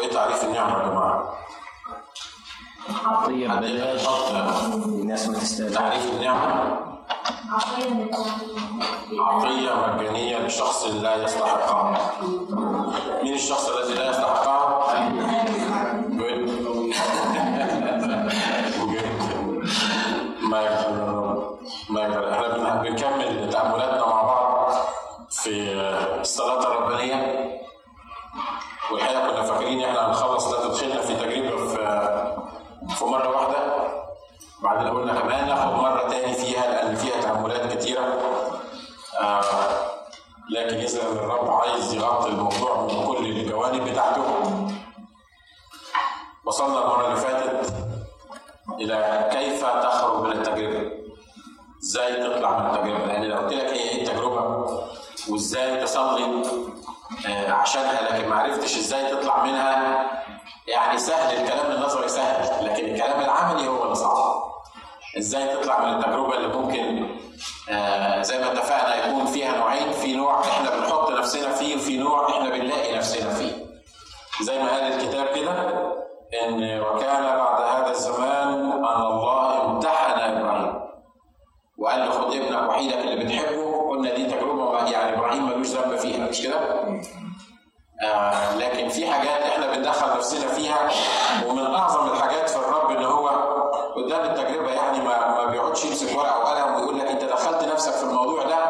هو 0.00 0.04
إيه 0.04 0.10
تعريف 0.12 0.44
النعمة 0.44 0.78
يا 0.82 0.88
جماعة؟ 0.88 1.34
عطية 3.06 3.48
حد 3.48 3.56
ببلاش 3.56 4.02
يحط 4.02 4.86
الناس 4.86 5.28
ما 5.28 5.34
تستاهل 5.38 5.74
تعريف 5.74 6.12
النعمة؟ 6.12 6.76
عطية 9.18 9.94
مجانية 9.96 10.38
لشخص 10.38 10.84
لا 10.86 11.14
يستحقها 11.24 12.12
مين 13.22 13.34
الشخص 13.34 13.68
الذي 13.68 13.94
لا 13.94 14.10
يستحقها؟ 14.10 14.80
ما 20.50 20.60
يقدر 20.62 21.56
ما 21.90 22.00
يقدر 22.02 22.32
إحنا 22.32 22.48
بن- 22.48 22.88
بنكمل 22.88 23.50
تأملاتنا 23.50 24.06
مع 24.06 24.22
بعض 24.22 24.72
في 25.30 25.72
الصلاة 26.20 26.62
الربانية. 26.62 27.59
والحقيقة 28.92 29.30
كنا 29.30 29.42
فاكرين 29.42 29.84
إحنا 29.84 30.08
هنخلص 30.08 30.46
لا 30.52 30.68
تدخلنا 30.68 31.00
في 31.00 31.14
تجربة 31.14 31.66
في 31.66 31.76
في 32.98 33.04
مرة 33.04 33.28
واحدة. 33.28 33.90
بعدين 34.62 34.88
قلنا 34.88 35.20
كمان 35.20 35.48
ناخد 35.48 35.72
مرة 35.72 36.08
تاني 36.08 36.34
فيها 36.34 36.66
لأن 36.66 36.94
فيها 36.94 37.20
تأملات 37.20 37.72
كتيرة. 37.76 38.00
آه 39.20 39.42
لكن 40.50 40.76
إذا 40.76 41.02
الرب 41.02 41.50
عايز 41.50 41.94
يغطي 41.94 42.28
الموضوع 42.28 42.82
من 42.82 43.06
كل 43.06 43.26
الجوانب 43.26 43.84
بتاعته. 43.90 44.24
وصلنا 46.44 46.78
المرة 46.78 47.06
اللي 47.06 47.16
فاتت 47.16 47.72
إلى 48.80 49.28
كيف 49.32 49.64
تخرج 49.64 50.22
من 50.22 50.32
التجربة؟ 50.32 50.90
إزاي 51.82 52.14
تطلع 52.14 52.58
من 52.58 52.66
التجربة؟ 52.66 53.06
لأن 53.06 53.24
لو 53.24 53.36
قلت 53.36 53.52
لك 53.52 53.72
إيه 53.72 54.02
التجربة؟ 54.02 54.66
وإزاي 55.28 55.84
تصلي؟ 55.84 56.42
عشانها 57.48 58.02
لكن 58.12 58.28
ما 58.28 58.36
عرفتش 58.36 58.76
إزاي 58.78 59.10
تطلع 59.16 59.44
منها. 59.44 60.06
يعني 60.68 60.98
سهل 60.98 61.36
الكلام 61.42 61.70
النظري 61.70 62.08
سهل 62.08 62.66
لكن 62.66 62.84
الكلام 62.84 63.20
العملي 63.20 63.68
هو 63.68 63.82
اللي 63.84 63.94
صعب. 63.94 64.42
إزاي 65.18 65.56
تطلع 65.56 65.84
من 65.84 65.92
التجربة 65.98 66.36
اللي 66.36 66.48
ممكن 66.48 67.08
آه، 67.70 68.22
زي 68.22 68.38
ما 68.38 68.52
اتفقنا 68.52 69.06
يكون 69.06 69.26
فيها 69.26 69.56
نوعين 69.56 69.92
في 69.92 70.16
نوع 70.16 70.40
إحنا 70.40 70.70
بنحط 70.76 71.10
نفسنا 71.10 71.52
فيه 71.52 71.76
وفي 71.76 71.98
نوع 71.98 72.30
إحنا 72.30 72.48
بنلاقي 72.50 72.96
نفسنا 72.96 73.34
فيه. 73.34 73.52
زي 74.42 74.58
ما 74.62 74.68
قال 74.70 74.82
الكتاب 74.92 75.26
كده 75.36 75.52
إن 76.42 76.80
وكان 76.80 77.22
بعد 77.36 77.62
هذا 77.62 77.90
الزمان 77.90 78.54
أن 78.72 79.02
الله 79.02 79.64
امتحن 79.66 80.20
إبراهيم. 80.20 80.80
وقال 81.78 82.00
له 82.00 82.10
خد 82.10 82.34
ابنك 82.34 82.68
وحيدك 82.68 82.94
اللي 82.98 83.24
بتحبه 83.24 83.69
قلنا 83.90 84.14
دي 84.14 84.24
تجربة 84.24 84.88
يعني 84.90 85.14
إبراهيم 85.16 85.46
ملوش 85.46 85.66
ذنب 85.66 85.96
فيها 85.96 86.28
مش 86.28 86.42
كده؟ 86.42 86.56
آه 88.02 88.54
لكن 88.56 88.88
في 88.88 89.06
حاجات 89.10 89.42
إحنا 89.42 89.66
بندخل 89.76 90.16
نفسنا 90.16 90.48
فيها 90.48 90.88
ومن 91.46 91.66
أعظم 91.74 92.10
الحاجات 92.12 92.50
في 92.50 92.56
الرب 92.56 92.90
إن 92.90 93.04
هو 93.04 93.28
قدام 93.96 94.20
التجربة 94.24 94.70
يعني 94.70 94.98
ما 94.98 95.28
ما 95.28 95.46
بيقعدش 95.50 95.84
يمسك 95.84 96.18
ورقة 96.18 96.38
وقلم 96.38 96.74
ويقول 96.74 96.98
لك 96.98 97.06
أنت 97.06 97.24
دخلت 97.24 97.64
نفسك 97.72 97.92
في 97.92 98.02
الموضوع 98.02 98.42
ده 98.42 98.69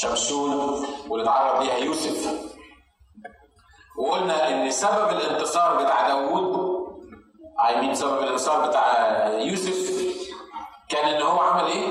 شمشون 0.00 0.86
واللي 1.08 1.24
اتعرض 1.24 1.62
ليها 1.62 1.76
يوسف 1.76 2.30
وقلنا 3.98 4.48
إن 4.48 4.70
سبب 4.70 5.08
الانتصار 5.10 5.82
بتاع 5.84 6.08
داوود 6.08 6.78
اي 7.68 7.80
مين 7.80 7.94
سبب 7.94 8.22
الانتصار 8.22 8.68
بتاع 8.68 9.26
يوسف 9.28 9.98
كان 10.88 11.08
إن 11.14 11.22
هو 11.22 11.38
عمل 11.40 11.66
إيه؟ 11.70 11.86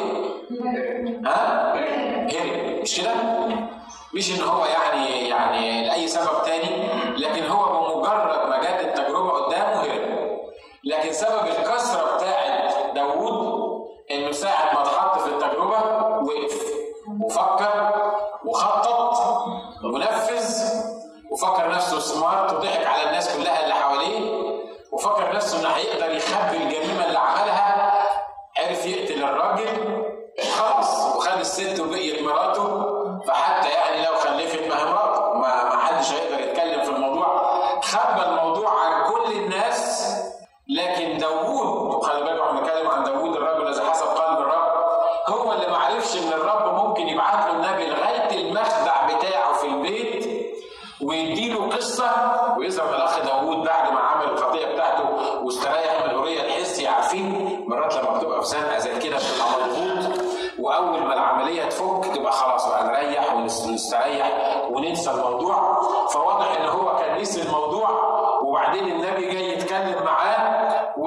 ها؟ 1.26 1.74
هرب 1.74 2.82
مش 2.82 3.02
كده؟ 3.02 3.14
مش 4.14 4.32
إن 4.40 4.44
هو 4.44 4.66
يعني 4.66 5.30
يعني 5.30 5.88
لأي 5.88 6.08
سبب 6.08 6.44
تاني 6.46 6.88
لكن 7.18 7.48
هو 7.48 7.94
بمجرد 7.96 8.50
ما 8.50 8.58
جت 8.62 8.80
التجربة 8.86 9.30
قدامه 9.30 9.82
هرب 9.82 10.40
لكن 10.84 11.12
سبب 11.12 11.48
الكسرة 11.48 12.16
بتاعت 12.18 12.96
داوود 12.96 13.68
إنه 14.12 14.32
ساعه 14.32 14.74
ما 14.74 14.82
اتحط 14.82 15.20
في 15.20 15.30
التجربة 15.30 15.98
وقف 16.24 16.68
وفكر 17.22 17.77
سمارت 22.28 22.54
وضحك 22.54 22.86
على 22.88 23.04
الناس 23.04 23.38
كلها 23.38 23.64
اللي 23.64 23.74
حواليه 23.74 24.32
وفكر 24.92 25.36
نفسه 25.36 25.60
إنه 25.60 25.70
هيقدر 25.70 26.12
يخبي 26.16 26.58
الجريمة 26.58 27.06
اللي 27.08 27.20
عملها 27.20 28.08
عرف 28.58 28.86
يقتل 28.86 29.24
الراجل 29.24 30.04
خلاص 30.58 31.16
وخد 31.16 31.40
الست 31.40 31.80
وبقيت 31.80 32.22
مراته. 32.22 32.47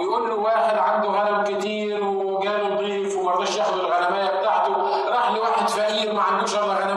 ويقول 0.01 0.29
له 0.31 0.35
واحد 0.35 0.79
عنده 0.79 1.09
غنم 1.09 1.45
كتير 1.45 2.05
وجاله 2.05 2.75
ضيف 2.77 3.17
وما 3.19 3.31
رضاش 3.33 3.57
ياخد 3.57 3.79
الغنمايه 3.79 4.41
بتاعته 4.41 4.73
راح 5.11 5.31
لواحد 5.33 5.69
فقير 5.69 6.13
ما 6.15 6.23
عندوش 6.23 6.55
إلا 6.55 6.63
غنمايه 6.65 6.90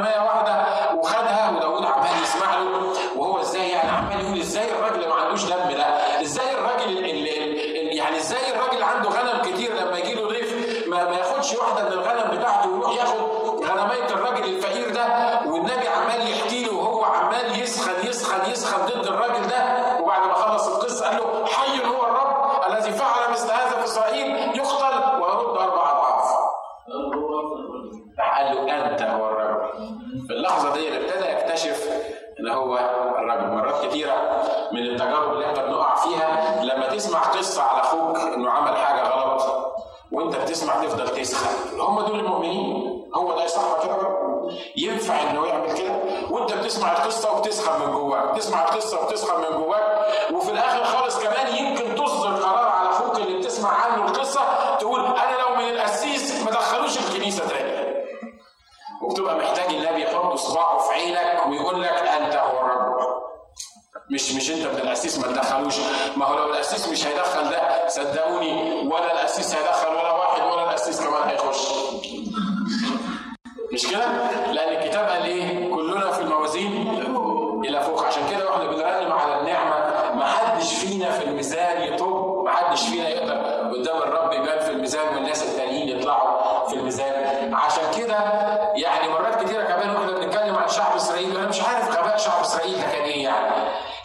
مش 64.14 64.32
مش 64.32 64.52
انت 64.52 64.66
من 64.66 64.80
القسيس 64.80 65.20
ما 65.20 65.28
تدخلوش 65.28 65.76
ما 66.18 66.26
هو 66.26 66.36
لو 66.38 66.46
القسيس 66.54 66.88
مش 66.88 67.08
هيدخل 67.08 67.50
ده 67.50 67.88
صدقوني 67.88 68.82
ولا 68.88 69.14
القسيس 69.14 69.56
هيدخل 69.56 69.88
ولا 69.88 70.12
واحد 70.12 70.42
ولا 70.42 70.64
القسيس 70.64 71.02
كمان 71.02 71.30
هيخش 71.30 71.68
مش 73.74 73.88
كده؟ 73.88 74.06
لأن 74.52 74.82
الكتاب 74.82 75.10
قال 75.10 75.24
إيه؟ 75.24 75.76
كلنا 75.76 76.12
في 76.12 76.22
الموازين 76.22 76.88
إلى 77.66 77.82
فوق، 77.82 78.06
عشان 78.06 78.22
كده 78.32 78.50
وإحنا 78.50 78.64
بنرنم 78.66 79.12
على 79.12 79.40
النعمة 79.40 79.76
ما 80.16 80.26
حدش 80.26 80.74
فينا 80.74 81.12
في 81.12 81.26
الميزان 81.26 81.94
يطب، 81.94 82.44
ما 82.46 82.52
حدش 82.52 82.82
فينا 82.82 83.10
يقدر 83.10 83.34
قدام 83.74 83.98
الرب 83.98 84.34
يبان 84.34 84.60
في 84.60 84.72
الميزان 84.72 85.16
والناس 85.16 85.44
التانيين 85.44 85.98
يطلعوا 85.98 86.68
في 86.70 86.76
الميزان، 86.76 87.54
عشان 87.54 87.84
كده 87.98 88.16
يعني 88.76 89.08
مرات 89.10 89.44
كتيرة 89.44 89.64
كمان 89.64 89.90
وإحنا 89.90 90.12
بنتكلم 90.12 90.56
عن 90.56 90.68
شعب 90.68 90.96
إسرائيل 90.96 91.36
وأنا 91.36 91.48
مش 91.48 91.62
عارف 91.62 91.98
غباء 92.00 92.18
شعب 92.18 92.42
إسرائيل 92.42 92.82
كان 92.82 93.02
إيه 93.04 93.24
يعني. 93.24 93.53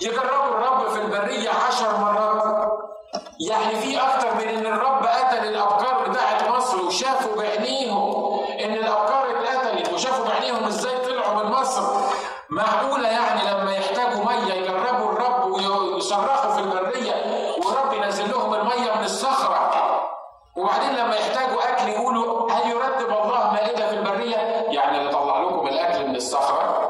يجربوا 0.00 0.44
الرب 0.44 0.88
في 0.88 1.00
البرية 1.00 1.50
عشر 1.50 1.96
مرات. 1.96 2.68
يعني 3.48 3.76
في 3.76 3.98
أكتر 3.98 4.34
من 4.34 4.48
إن 4.48 4.66
الرب 4.66 5.02
قتل 5.06 5.46
الأبكار 5.48 6.08
بتاعت 6.08 6.48
مصر 6.48 6.84
وشافوا 6.84 7.36
بعينيهم. 7.36 8.40
إن 8.60 8.74
الأبكار 8.74 9.26
اتقتلت 9.30 9.92
وشافوا 9.92 10.24
بعينيهم 10.24 10.64
إزاي 10.64 10.98
طلعوا 10.98 11.42
من 11.42 11.50
مصر. 11.50 11.82
معقولة 12.50 13.08
يعني 13.08 13.50
لما 13.50 13.72
يحتاجوا 13.76 14.24
مية 14.24 14.54
يجربوا 14.54 15.12
الرب 15.12 15.52
ويصرخوا 15.52 16.50
في 16.50 16.60
البرية 16.60 17.14
والرب 17.66 17.92
ينزل 17.92 18.30
لهم 18.30 18.54
المية 18.54 18.92
من 18.98 19.04
الصخرة 19.04 19.70
وبعدين 20.56 20.96
لما 20.96 21.14
يحتاجوا 21.16 21.72
أكل 21.72 21.88
يقولوا 21.88 22.50
هل 22.52 22.70
يرتب 22.70 23.08
الله 23.10 23.50
مائدة 23.52 23.88
في 23.88 23.94
البرية؟ 23.94 24.36
يعني 24.70 24.98
اللي 24.98 25.12
طلع 25.12 25.40
لكم 25.40 25.66
الأكل 25.66 26.06
من 26.06 26.16
الصخرة 26.16 26.88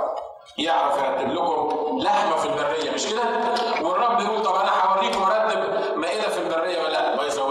يعرف 0.59 0.99
يرتب 0.99 1.31
لكم 1.33 1.99
لحمة 1.99 2.37
في 2.37 2.47
البرية 2.49 2.91
مش 2.91 3.07
كده؟ 3.07 3.23
والرب 3.83 4.21
يقول 4.21 4.43
طب 4.43 4.55
أنا 4.55 4.71
هوريكم 4.85 5.23
أرتب 5.23 5.59
مائدة 5.97 6.29
في 6.29 6.39
البرية 6.39 6.83
ولا 6.83 6.93
لا؟ 6.93 7.17
باي 7.17 7.29
ذا 7.29 7.43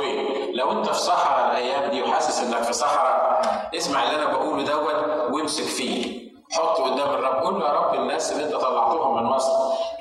لو 0.53 0.71
أنت 0.71 0.87
في 0.89 0.99
صحراء 0.99 1.51
الأيام 1.51 1.89
دي 1.91 2.03
وحاسس 2.03 2.39
إنك 2.43 2.63
في 2.63 2.73
صحراء 2.73 3.41
اسمع 3.75 4.03
اللي 4.03 4.15
أنا 4.15 4.25
بقوله 4.33 4.63
دوت 4.63 5.31
وامسك 5.33 5.63
فيه 5.63 6.27
حط 6.51 6.77
قدام 6.81 7.09
الرب 7.09 7.43
قول 7.43 7.59
له 7.59 7.67
يا 7.67 7.71
رب 7.73 7.93
الناس 7.95 8.31
اللي 8.31 8.43
انت 8.43 8.55
طلعتهم 8.55 9.15
من 9.15 9.23
مصر 9.23 9.51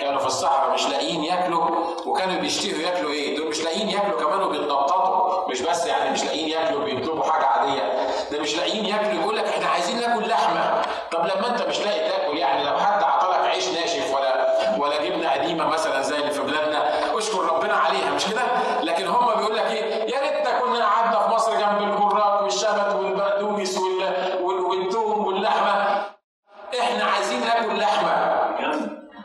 كانوا 0.01 0.19
في 0.21 0.27
الصحراء 0.27 0.75
مش 0.75 0.87
لاقيين 0.89 1.25
ياكلوا 1.25 1.65
وكانوا 2.07 2.41
بيشتهوا 2.41 2.83
ياكلوا 2.83 3.11
إيه؟ 3.11 3.37
دول 3.37 3.49
مش 3.49 3.65
لاقيين 3.65 3.89
ياكلوا 3.89 4.21
كمان 4.21 4.43
وبيتنططوا 4.43 5.49
مش 5.51 5.61
بس 5.63 5.87
يعني 5.87 6.11
مش 6.11 6.25
لاقيين 6.25 6.49
ياكلوا 6.49 6.81
وبيطلبوا 6.83 7.25
حاجة 7.25 7.47
عاديه 7.47 8.09
ده 8.33 8.41
مش 8.41 8.57
لاقيين 8.57 8.85
ياكلوا 8.85 9.21
يقول 9.23 9.37
لك 9.37 9.45
إحنا 9.45 9.67
عايزين 9.67 10.01
ناكل 10.01 10.29
لحمه 10.29 10.83
طب 11.13 11.21
لما 11.27 11.47
انت 11.51 11.63
مش 11.63 11.81
لاقي 11.81 12.09
تاكل 12.11 12.39
يعني 12.39 12.65
لو 12.65 12.79
حد 12.79 13.03
عطلك 13.03 13.47
عيش 13.49 13.69
ناشف 13.69 14.15
ولا 14.15 14.47
ولا 14.79 15.05
جبنه 15.05 15.31
قديمه 15.33 15.67
مثلا 15.67 16.03
زي 16.03 16.17
اللي 16.17 16.31
في 16.31 16.41
بلادنا 16.43 16.85
اشكر 17.19 17.45
ربنا 17.55 17.75
عليها 17.75 18.11
مش 18.11 18.27
كده؟ 18.27 18.43
لكن 18.83 19.07
هم 19.09 19.35
بيقول 19.39 19.57
لك 19.57 19.67
إيه؟ 19.67 20.15
يا 20.15 20.21
ريتنا 20.21 20.61
كنا 20.61 20.85
قعدنا 20.85 21.21
في 21.29 21.35
مصر 21.35 21.53
جنب 21.55 21.83
الكرات 21.83 22.43
والشبت 22.43 22.95
والبقدونس 22.95 23.79
والثوم 24.43 25.27
واللحمه 25.27 26.07
إحنا 26.81 27.05
عايزين 27.05 27.41
ناكل 27.41 27.79
لحمه 27.79 28.37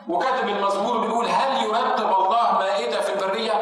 وكاتب 0.08 0.48
المزمور 0.48 0.98
بيقول 0.98 1.26
هل 1.26 1.64
يرتب 1.64 2.06
الله 2.18 2.58
مائده 2.58 3.00
في 3.00 3.12
البريه؟ 3.12 3.52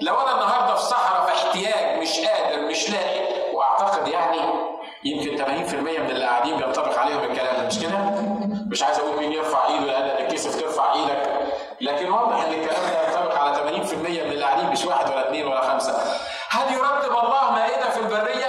لو 0.00 0.14
أنا 0.20 0.32
النهارده 0.34 0.74
في 0.74 0.82
صحراء 0.82 1.26
في 1.26 1.32
احتياج 1.32 1.98
مش 2.02 2.18
قادر 2.20 2.62
مش 2.62 2.90
لاقي 2.90 3.52
واعتقد 3.54 4.08
يعني 4.08 4.40
يمكن 5.04 5.35
80% 5.46 5.74
من 5.74 6.10
اللي 6.10 6.24
قاعدين 6.24 6.56
بينطبق 6.56 6.98
عليهم 6.98 7.24
الكلام 7.24 7.56
ده 7.56 7.66
مش 7.66 7.78
كده؟ 7.78 7.98
مش 8.66 8.82
عايز 8.82 8.98
أقول 8.98 9.16
مين 9.18 9.32
يرفع 9.32 9.66
إيده 9.68 9.84
لأن 9.86 10.26
ترفع 10.76 10.92
إيدك 10.94 11.22
لكن 11.80 12.10
واضح 12.10 12.42
إن 12.44 12.52
الكلام 12.52 12.82
ده 12.90 13.08
ينطبق 13.08 13.38
على 13.38 13.56
80% 13.86 13.94
من 13.94 14.06
اللي 14.06 14.44
قاعدين 14.44 14.70
مش 14.70 14.84
واحد 14.84 15.10
ولا 15.10 15.26
اثنين 15.28 15.46
ولا 15.46 15.70
خمسة. 15.70 15.98
هل 16.50 16.72
يرتب 16.74 17.10
الله 17.10 17.50
مائدة 17.52 17.90
في 17.90 18.00
البرية؟ 18.00 18.46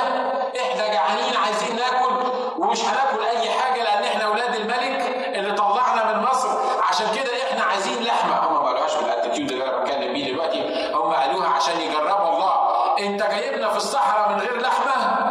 إحنا 0.61 0.87
جعانين 0.93 1.35
عايزين 1.45 1.75
ناكل 1.75 2.13
ومش 2.57 2.81
هناكل 2.85 3.23
أي 3.25 3.49
حاجة 3.49 3.83
لأن 3.83 4.03
إحنا 4.03 4.23
أولاد 4.23 4.55
الملك 4.55 5.01
اللي 5.35 5.53
طلعنا 5.53 6.13
من 6.13 6.23
مصر 6.23 6.49
عشان 6.89 7.05
كده 7.15 7.31
إحنا 7.49 7.63
عايزين 7.63 8.03
لحمه 8.03 8.35
هم 8.47 8.53
ما 8.53 8.59
قالوهاش 8.69 8.95
بالاتيتيود 8.95 9.51
اللي 9.51 9.63
أنا 9.65 9.77
بتكلم 9.83 10.13
بيه 10.13 10.31
دلوقتي 10.33 10.91
هم 10.93 11.13
قالوها 11.13 11.47
عشان 11.49 11.81
يجربوا 11.81 12.29
الله 12.29 12.53
انت 12.99 13.23
جايبنا 13.23 13.69
في 13.69 13.77
الصحراء 13.77 14.29
من 14.29 14.39
غير 14.39 14.61
لحمه 14.61 15.27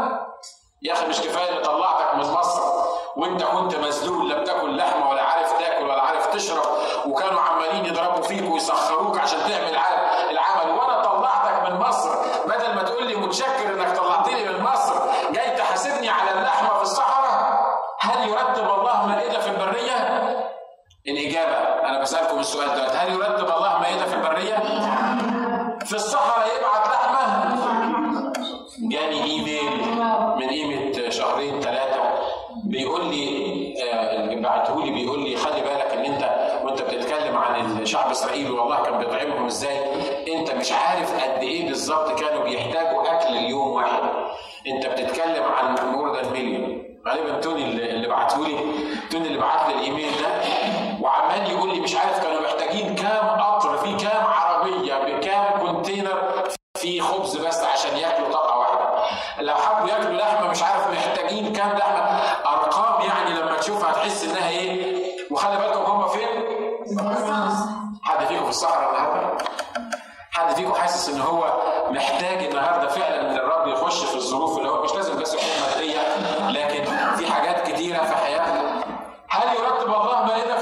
يا 0.86 0.92
أخي 0.92 1.06
مش 1.06 1.20
كفاية 1.20 1.48
اللي 1.50 1.60
طلعتك 1.60 2.14
من 2.14 2.20
مصر 2.32 2.62
وأنت 3.16 3.42
كنت 3.42 3.76
مذلول 3.76 4.28
لا 4.28 4.40
بتاكل 4.40 4.76
لحمة 4.76 5.10
ولا 5.10 5.22
عارف 5.22 5.52
تاكل 5.58 5.84
ولا 5.84 6.02
عارف 6.02 6.26
تشرب 6.26 6.62
وكانوا 7.06 7.40
عمالين 7.40 7.84
يضربوا 7.84 8.22
فيك 8.22 8.50
ويسخروك 8.52 9.18
عشان 9.18 9.38
تعمل 9.38 9.76
العمل 10.30 10.70
وأنا 10.78 11.02
طلعتك 11.02 11.70
من 11.70 11.78
مصر 11.80 12.10
بدل 12.46 12.74
ما 12.74 12.82
تقول 12.82 13.06
لي 13.06 13.16
متشكر 13.16 13.74
انك 13.74 13.96
طلعتني 13.96 14.48
من 14.48 14.62
مصر 14.64 14.94
جاي 15.32 15.50
تحاسبني 15.50 16.08
على 16.08 16.30
اللحمه 16.30 16.68
في 16.76 16.82
الصحراء 16.82 17.56
هل 18.00 18.28
يرتب 18.28 18.64
الله 18.78 19.06
مائده 19.06 19.40
في 19.40 19.48
البريه؟ 19.50 19.96
الاجابه 21.08 21.56
أنا 21.88 22.00
بسالكم 22.02 22.38
السؤال 22.38 22.68
ده 22.68 22.86
هل 22.88 23.12
يرتب 23.12 23.44
الله 23.56 23.78
مائده 23.78 24.04
في 24.06 24.14
البريه؟ 24.14 24.56
في 25.84 25.94
الصحراء 25.94 26.46
يبعت 26.58 26.86
لحمه 26.88 27.56
جاني 28.90 29.24
ايميل 29.24 29.80
من 30.36 30.48
قيمه 30.48 31.10
شهرين 31.10 31.60
ثلاثة 31.60 31.96
بيقول 32.64 33.04
لي 33.06 33.56
اللي 34.16 34.36
بعته 34.40 34.84
لي 34.84 34.90
بيقول 34.90 35.20
لي 35.24 35.36
خلي 35.36 35.60
بالك 35.60 35.92
ان 35.92 36.04
انت 36.04 36.30
وانت 36.64 36.82
بتتكلم 36.82 37.36
عن 37.36 37.86
شعب 37.86 38.10
اسرائيل 38.10 38.50
والله 38.50 38.82
كان 38.82 38.98
بيطعمهم 38.98 39.46
إزاي 39.46 39.78
انت 40.34 40.50
مش 40.66 40.72
عارف 40.72 41.14
قد 41.24 41.42
إيه 41.42 41.68
بالظبط 41.68 42.20
كانوا 42.20 42.44
بيحتاجوا 42.44 43.02
أكل 43.16 43.36
اليوم 43.36 43.68
واحد. 43.72 44.02
أنت 44.66 44.86
بتتكلم 44.86 45.44
عن 45.44 45.74
more 45.92 46.16
than 46.16 46.32
مليون 46.32 46.82
غالبا 47.08 47.40
توني 47.40 47.64
اللي 47.64 48.08
بعته 48.08 48.46
لي 48.48 48.58
توني 49.10 49.26
اللي 49.26 49.38
بعت 49.38 49.68
لي 49.68 49.74
الإيميل 49.74 50.10
ده 50.22 50.40
وعمال 51.00 51.50
يقول 51.50 51.74
لي 51.74 51.80
مش 51.80 51.96
عارف 51.96 52.22
كانوا 52.22 52.40
محتاجين 52.40 52.94
كام 52.94 53.40
قطر 53.40 53.76
في 53.78 53.94
كام 53.96 54.24
عربية 54.26 54.94
بكام 54.94 55.58
كونتينر 55.66 56.42
في 56.76 57.00
خبز 57.00 57.36
بس 57.36 57.64
عشان 57.64 57.96
ياكلوا 57.96 58.32
طاقه 58.32 58.58
واحدة. 58.58 59.04
لو 59.40 59.54
حبوا 59.54 59.88
ياكلوا 59.88 60.18
لحمة 60.18 60.48
مش 60.50 60.62
عارف 60.62 60.90
محتاجين 60.90 61.52
كام 61.52 61.68
لحمة. 61.78 62.20
أرقام 62.46 63.08
يعني 63.08 63.40
لما 63.40 63.56
تشوفها 63.56 63.90
هتحس 63.90 64.24
إنها 64.24 64.48
إيه؟ 64.48 64.96
وخلي 65.30 65.56
بالكم 65.56 65.80
هم 65.92 66.08
فين؟ 66.08 66.28
حد 68.02 68.26
فيكم 68.26 68.44
في 68.44 68.50
الصحراء 68.50 68.90
النهارده؟ 68.90 69.36
حد 70.56 70.62
فيكم 70.62 70.74
حاسس 70.74 71.08
إن 71.08 71.20
هو 71.20 71.62
محتاج 71.90 72.44
النهارده 72.44 72.88
فعلا 72.88 73.20
إن 73.30 73.36
الرب 73.36 73.68
يخش 73.68 74.04
في 74.04 74.14
الظروف 74.16 74.58
اللي 74.58 74.68
هو 74.68 74.82
مش 74.82 74.94
لازم 74.94 75.20
بس 75.20 75.30
تكون 75.32 75.48
ماديه 75.76 75.98
لكن 76.50 76.84
في 77.16 77.32
حاجات 77.32 77.68
كتيرة 77.70 77.98
في 77.98 78.14
حياتنا 78.14 78.84
هل 79.28 79.48
يرتب 79.58 79.86
الله 79.88 80.24
مائده 80.24 80.55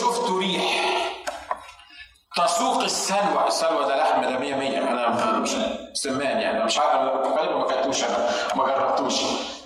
شفتوا 0.00 0.38
ريح. 0.40 0.96
تسوق 2.36 2.82
السلوى. 2.82 3.44
السلوى 3.48 3.84
ده 3.84 3.96
لحم 3.96 4.20
ده 4.22 4.38
100 4.38 4.54
100 4.54 4.78
أنا 4.78 5.38
مش 5.38 5.50
سمان 5.94 6.40
يعني. 6.40 6.64
مش 6.64 6.78
عارف 6.78 6.94
غالبا 7.38 7.56
ما 7.58 7.64
أكلتوش 7.64 8.04
أنا. 8.04 8.28
ما 8.54 8.64
جربتوش. 8.64 9.14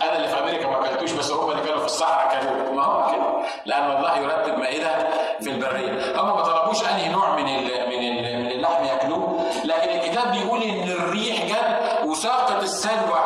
أنا 0.01 0.15
اللي 0.17 0.27
في 0.27 0.39
أمريكا 0.39 0.67
ما 0.67 0.85
أكلتوش 0.85 1.11
بس 1.11 1.31
هم 1.31 1.51
اللي 1.51 1.61
كانوا 1.63 1.79
في 1.79 1.85
الصحراء 1.85 2.31
كانوا 2.33 2.73
ما 2.73 2.83
هو 2.83 3.11
كده. 3.11 3.47
لأن 3.65 3.91
الله 3.91 4.17
يرتب 4.17 4.57
مائدة 4.59 5.07
في 5.41 5.49
البرية. 5.49 6.21
هم 6.21 6.27
ما 6.35 6.41
طلبوش 6.41 6.83
أنهي 6.83 7.09
نوع 7.09 7.35
من 7.35 7.47
ال 7.47 7.63
من 7.89 8.03
ال 8.03 8.43
من 8.43 8.51
اللحم 8.51 8.83
ياكلوه. 8.85 9.45
لكن 9.65 9.89
الكتاب 9.89 10.31
بيقول 10.31 10.63
إن 10.63 10.89
الريح 10.91 11.45
جت 11.45 11.81
وساقط 12.05 12.61
السلوى 12.63 13.19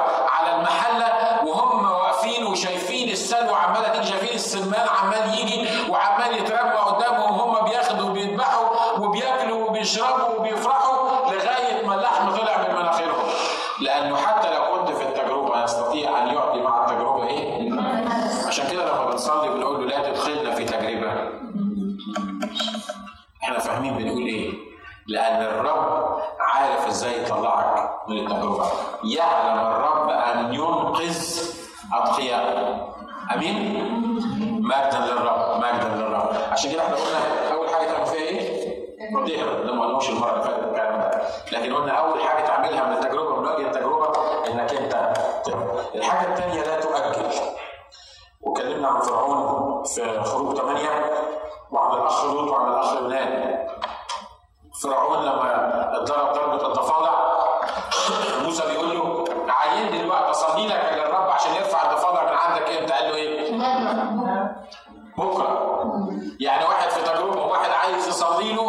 له 68.53 68.61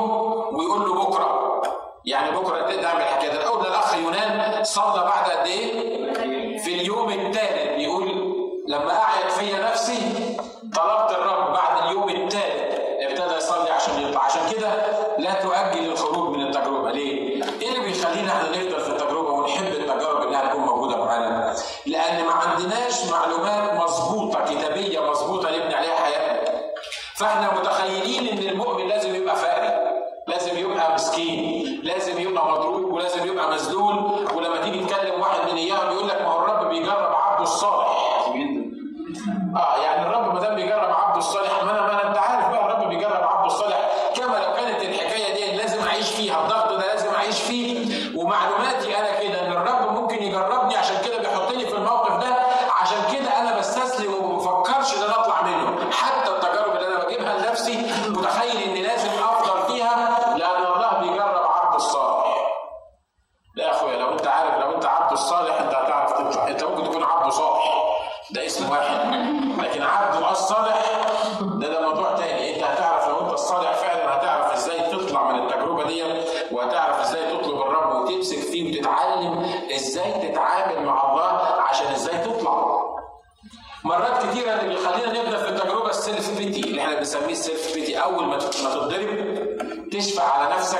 ويقول 0.53 0.81
له 0.89 1.05
بكرة 1.05 1.63
يعني 2.05 2.37
بكرة 2.37 2.61
تعمل 2.83 3.01
الحكاية 3.03 3.29
ده 3.33 3.37
الأول 3.41 3.67
الأخ 3.67 3.95
يونان 3.95 4.65
صلى 4.65 5.05
بعد 5.05 5.31
قد 5.31 5.47
إيه؟ 5.47 5.76
ما 88.37 88.43
تت- 88.43 88.63
ما 88.65 88.71
تتضرب 88.71 89.89
تشفع 89.93 90.23
على 90.33 90.55
نفسك 90.55 90.79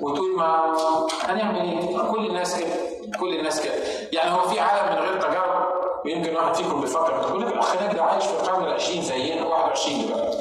وتقول 0.00 0.36
ما 0.38 0.76
هنعمل 1.22 1.60
إيه؟ 1.60 1.98
كل 2.12 2.26
الناس 2.26 2.56
كده 2.60 2.74
كل 3.20 3.34
الناس 3.38 3.60
كده. 3.60 3.74
يعني 4.12 4.30
هو 4.30 4.48
في 4.48 4.60
عالم 4.60 4.92
من 4.96 5.08
غير 5.08 5.20
تجارب 5.20 5.66
ويمكن 6.04 6.36
واحد 6.36 6.54
فيكم 6.54 6.80
بيفكر 6.80 7.18
بتقول 7.18 7.42
لك 7.42 7.52
الأخ 7.52 7.76
ده 7.94 8.02
عايش 8.02 8.24
في 8.24 8.32
القرن 8.32 8.64
العشرين 8.64 9.02
زينا 9.02 9.46
21 9.46 10.06
دلوقتي. 10.06 10.38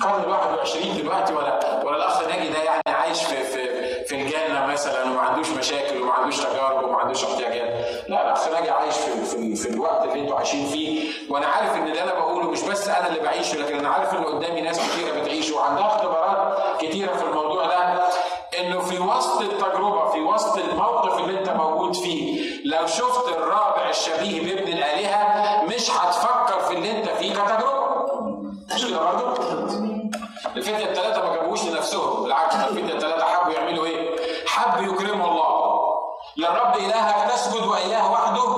القرن 0.00 0.24
ال 0.24 0.28
21 0.30 0.96
دلوقتي 0.96 1.34
ولا؟ 1.34 1.77
الاخ 1.98 2.22
ناجي 2.28 2.48
ده 2.48 2.58
يعني 2.58 2.82
عايش 2.86 3.22
في 3.24 3.44
في 3.44 3.68
في 4.04 4.14
الجنة 4.14 4.66
مثلا 4.66 5.04
وما 5.04 5.20
عندوش 5.20 5.48
مشاكل 5.50 6.02
وما 6.02 6.12
عندوش 6.12 6.36
تجارب 6.40 6.84
وما 6.84 6.96
عندوش 6.98 7.24
احتياجات. 7.24 7.68
لا 8.08 8.26
الأخ 8.26 8.48
ناجي 8.48 8.70
عايش 8.70 8.94
في 8.94 9.24
في, 9.24 9.54
في 9.56 9.68
الوقت 9.70 10.04
اللي 10.04 10.20
أنتوا 10.20 10.36
عايشين 10.36 10.66
فيه. 10.66 11.08
وأنا 11.30 11.46
عارف 11.46 11.74
إن 11.76 11.86
اللي 11.88 12.02
أنا 12.02 12.14
بقوله 12.14 12.50
مش 12.50 12.62
بس 12.62 12.88
أنا 12.88 13.08
اللي 13.08 13.20
بعيشه 13.20 13.58
لكن 13.58 13.78
أنا 13.78 13.88
عارف 13.88 14.14
إن 14.14 14.24
قدامي 14.24 14.60
ناس 14.60 14.80
كتيرة 14.80 15.20
بتعيشه. 15.20 15.56
وعندها 15.56 15.86
اختبارات 15.86 16.80
كتيرة 16.80 17.12
في 17.16 17.24
الموضوع 17.24 17.66
ده 17.66 17.78
إنه 18.60 18.80
في 18.80 18.98
وسط 18.98 19.40
التجربة 19.40 20.10
في 20.10 20.20
وسط 20.20 20.58
الموقف 20.58 21.18
اللي 21.18 21.38
أنت 21.40 21.48
موجود 21.48 21.94
فيه 21.96 22.40
لو 22.64 22.86
شفت 22.86 23.28
الرابع 23.28 23.88
الشبيه 23.90 24.40
بابن 24.54 24.72
الآلهة 24.72 25.64
مش 25.64 25.90
هتفكر 25.90 26.60
في 26.60 26.74
اللي 26.74 26.90
أنت 26.98 27.08
فيه 27.08 27.32
كتجربة. 27.32 28.08
مش 28.74 28.86
كده 28.86 28.98
برضه؟ 28.98 29.97
الفتية 30.46 30.84
الثلاثة 30.84 31.22
ما 31.28 31.34
جابوش 31.36 31.64
لنفسهم 31.64 32.22
بالعكس 32.22 32.54
الفتية 32.54 32.94
الثلاثة 32.94 33.24
حبوا 33.24 33.52
يعملوا 33.52 33.84
إيه؟ 33.86 34.16
حبوا 34.46 34.82
يكرموا 34.94 35.26
الله. 35.28 35.48
للرب 36.36 36.76
إلهك 36.76 37.30
تسجد 37.30 37.66
وإياه 37.66 38.12
وحده. 38.12 38.48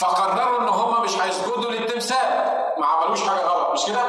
فقرروا 0.00 0.60
إن 0.60 0.68
هم 0.68 1.02
مش 1.02 1.18
هيسجدوا 1.20 1.70
للتمثال. 1.70 2.52
ما 2.78 2.86
عملوش 2.86 3.22
حاجة 3.28 3.40
غلط 3.46 3.70
مش 3.72 3.84
كده؟ 3.86 4.00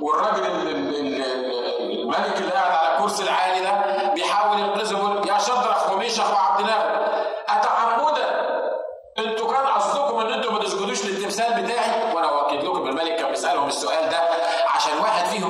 والراجل 0.00 0.46
ال- 0.46 0.68
ال- 0.68 0.94
ال- 0.96 1.24
ال- 1.24 2.00
الملك 2.00 2.36
اللي 2.38 2.52
قاعد 2.52 2.72
على 2.72 2.96
الكرسي 2.96 3.22
العالي 3.22 3.60
ده 3.60 4.12
بيحاول 4.14 4.58
ينقذهم. 4.58 5.12
يقول 5.12 5.28
يا 5.28 5.38
شدرخ 5.38 5.92
وميشخ 5.92 6.32
وعبد 6.32 6.60
ناغر 6.66 7.08
اتعمدا 7.48 8.42
أنتوا 9.18 9.52
كان 9.52 9.66
قصدكم 9.66 10.18
إن 10.20 10.32
أنتوا 10.32 10.52
ما 10.52 10.58
تسجدوش 10.58 11.04
للتمثال 11.04 11.62
بتاعي؟ 11.62 12.14
وأنا 12.14 12.30
واكد 12.30 12.64
لكم 12.64 12.88
الملك 12.88 13.16
كان 13.16 13.30
بيسألهم 13.30 13.68
السؤال 13.68 14.08
ده. 14.08 14.11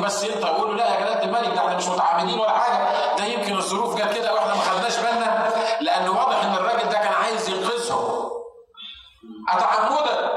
بس 0.02 0.24
يقول 0.24 0.70
له 0.70 0.76
لا 0.76 0.94
يا 0.94 1.00
جلاله 1.00 1.22
الملك 1.22 1.54
ده 1.54 1.60
إحنا 1.60 1.76
مش 1.76 1.88
متعمدين 1.88 2.38
ولا 2.38 2.50
حاجة. 2.58 3.16
ده 3.18 3.24
يمكن 3.24 3.56
الظروف 3.56 3.94
جت 3.96 4.14
كده 4.14 4.34
وإحنا 4.34 4.54
ما 4.54 4.60
خدناش 4.60 4.96
بالنا. 4.98 5.48
لأن 5.80 6.08
واضح 6.08 6.44
إن 6.44 6.54
الراجل 6.54 6.88
ده 6.88 6.98
كان 6.98 7.12
عايز 7.12 7.48
ينقذهم. 7.48 8.30
اتعمدا 9.48 10.32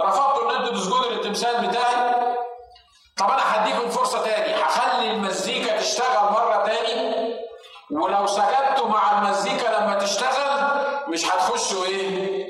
رفضتوا 0.00 0.50
إن 0.50 0.56
أنتوا 0.56 0.74
تسجدوا 0.74 1.10
للتمثال 1.10 1.68
بتاعي. 1.68 2.14
طب 3.16 3.30
أنا 3.30 3.42
هديكم 3.64 3.90
فرصة 3.90 4.22
تاني. 4.22 4.62
هخلي 4.62 5.10
المزيكا 5.10 5.76
تشتغل 5.80 6.32
مرة 6.32 6.66
تاني. 6.66 7.34
ولو 7.90 8.26
سجدتوا 8.26 8.88
مع 8.88 9.18
المزيكا 9.22 9.68
لما 9.68 9.94
تشتغل 9.98 10.64
مش 11.08 11.26
هتخشوا 11.26 11.84
إيه؟ 11.84 12.44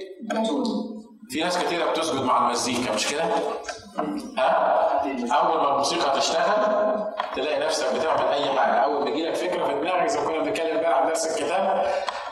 في 1.34 1.40
ناس 1.40 1.58
كتيرة 1.58 1.90
بتسجد 1.90 2.22
مع 2.22 2.46
المزيكا 2.46 2.94
مش 2.94 3.08
كده؟ 3.08 3.24
ها؟ 4.38 4.50
أول 5.32 5.62
ما 5.62 5.70
الموسيقى 5.72 6.20
تشتغل 6.20 6.54
تلاقي 7.36 7.66
نفسك 7.66 7.94
بتعمل 7.94 8.28
أي 8.32 8.58
حاجة، 8.58 8.74
أول 8.74 9.04
ما 9.04 9.10
يجيلك 9.10 9.34
فكرة 9.34 9.66
في 9.66 9.74
دماغك 9.74 10.06
زي 10.06 10.20
ما 10.20 10.26
كنا 10.26 10.38
بنتكلم 10.38 10.76
امبارح 10.76 10.98
عن 10.98 11.08
درس 11.08 11.26
الكتاب 11.26 11.86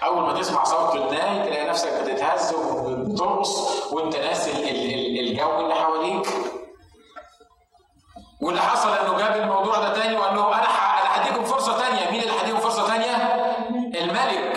أول 0.04 0.22
ما 0.22 0.32
تسمع 0.40 0.64
صوت 0.64 0.94
الناي 0.94 1.48
تلاقي 1.48 1.68
نفسك 1.68 2.02
بتتهز 2.02 2.54
وبترقص 2.54 3.92
وأنت 3.92 4.16
ناسي 4.16 4.50
الجو 5.20 5.60
اللي 5.60 5.74
حواليك. 5.74 6.26
واللي 8.42 8.60
حصل 8.60 8.88
إنه 8.92 9.18
جاب 9.18 9.36
الموضوع 9.36 9.78
ده 9.78 9.94
تاني 9.94 10.16
وقال 10.16 10.34
لهم 10.34 10.52
أنا 10.52 10.64
أنا 10.64 11.22
هديكم 11.22 11.44
فرصة 11.44 11.78
تانية، 11.78 12.10
مين 12.10 12.20
اللي 12.20 12.42
هديكم 12.42 12.58
فرصة 12.58 12.86
تانية؟ 12.86 13.16
الملك. 14.00 14.51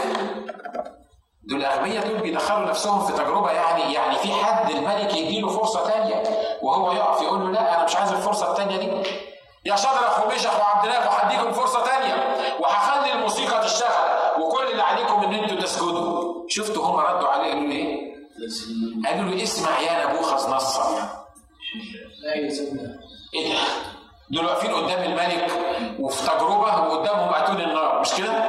دول 1.47 1.59
الاغبياء 1.59 2.07
دول 2.07 2.17
بيدخلوا 2.21 2.69
نفسهم 2.69 3.05
في 3.05 3.13
تجربة 3.13 3.51
يعني 3.51 3.93
يعني 3.93 4.15
في 4.15 4.33
حد 4.33 4.69
الملك 4.71 5.13
يديله 5.15 5.49
فرصة 5.49 5.87
تانية 5.87 6.23
وهو 6.61 6.91
يقف 6.91 7.21
يقول 7.21 7.39
له 7.45 7.51
لا 7.51 7.75
أنا 7.75 7.83
مش 7.85 7.95
عايز 7.95 8.11
الفرصة 8.11 8.51
التانية 8.51 8.77
دي 8.77 9.09
يا 9.65 9.75
شدرخ 9.75 10.25
ومشخ 10.25 10.59
وعبد 10.59 10.85
الله 10.85 11.07
وهديكم 11.07 11.51
فرصة 11.51 11.85
تانية 11.85 12.35
وهخلي 12.59 13.13
الموسيقى 13.13 13.63
تشتغل 13.65 14.41
وكل 14.41 14.63
اللي 14.71 14.81
عليكم 14.83 15.23
إن 15.23 15.33
أنتوا 15.33 15.57
تسجدوا 15.61 16.45
شفتوا 16.49 16.85
هم 16.85 16.95
ردوا 16.99 17.27
عليه 17.27 17.49
قالوا 17.53 17.71
إيه؟ 17.71 18.15
قالوا 19.05 19.29
له 19.31 19.43
اسمع 19.43 19.79
يا 19.79 20.05
نبوخذ 20.13 20.51
نصر 20.55 20.83
إيه 23.33 23.53
ده؟ 23.53 23.59
دول 24.29 24.45
واقفين 24.45 24.71
قدام 24.73 25.03
الملك 25.03 25.51
وفي 25.99 26.23
تجربة 26.31 26.81
وقدامهم 26.87 27.33
أتون 27.33 27.61
النار 27.61 27.99
مش 28.01 28.13
كده؟ 28.13 28.45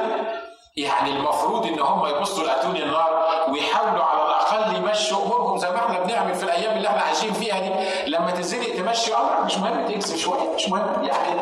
يعني 0.77 1.09
المفروض 1.11 1.65
إن 1.65 1.79
هم 1.79 2.05
يبصوا 2.05 2.43
لاتون 2.43 2.75
النار 2.77 3.25
ويحاولوا 3.51 4.03
على 4.03 4.21
الأقل 4.23 4.75
يمشوا 4.75 5.17
أمورهم 5.25 5.57
زي 5.57 5.69
ما 5.71 5.77
إحنا 5.77 5.99
بنعمل 5.99 6.35
في 6.35 6.43
الأيام 6.43 6.77
اللي 6.77 6.87
إحنا 6.87 7.01
عايشين 7.01 7.33
فيها 7.33 7.59
دي. 7.59 7.69
لما 8.09 8.31
تنزلي 8.31 8.65
تمشي 8.65 9.13
امرك 9.15 9.39
مش 9.45 9.57
مهم 9.57 9.87
تكسب 9.87 10.15
شوية 10.17 10.53
مش 10.55 10.69
مهم. 10.69 11.03
يعني 11.03 11.41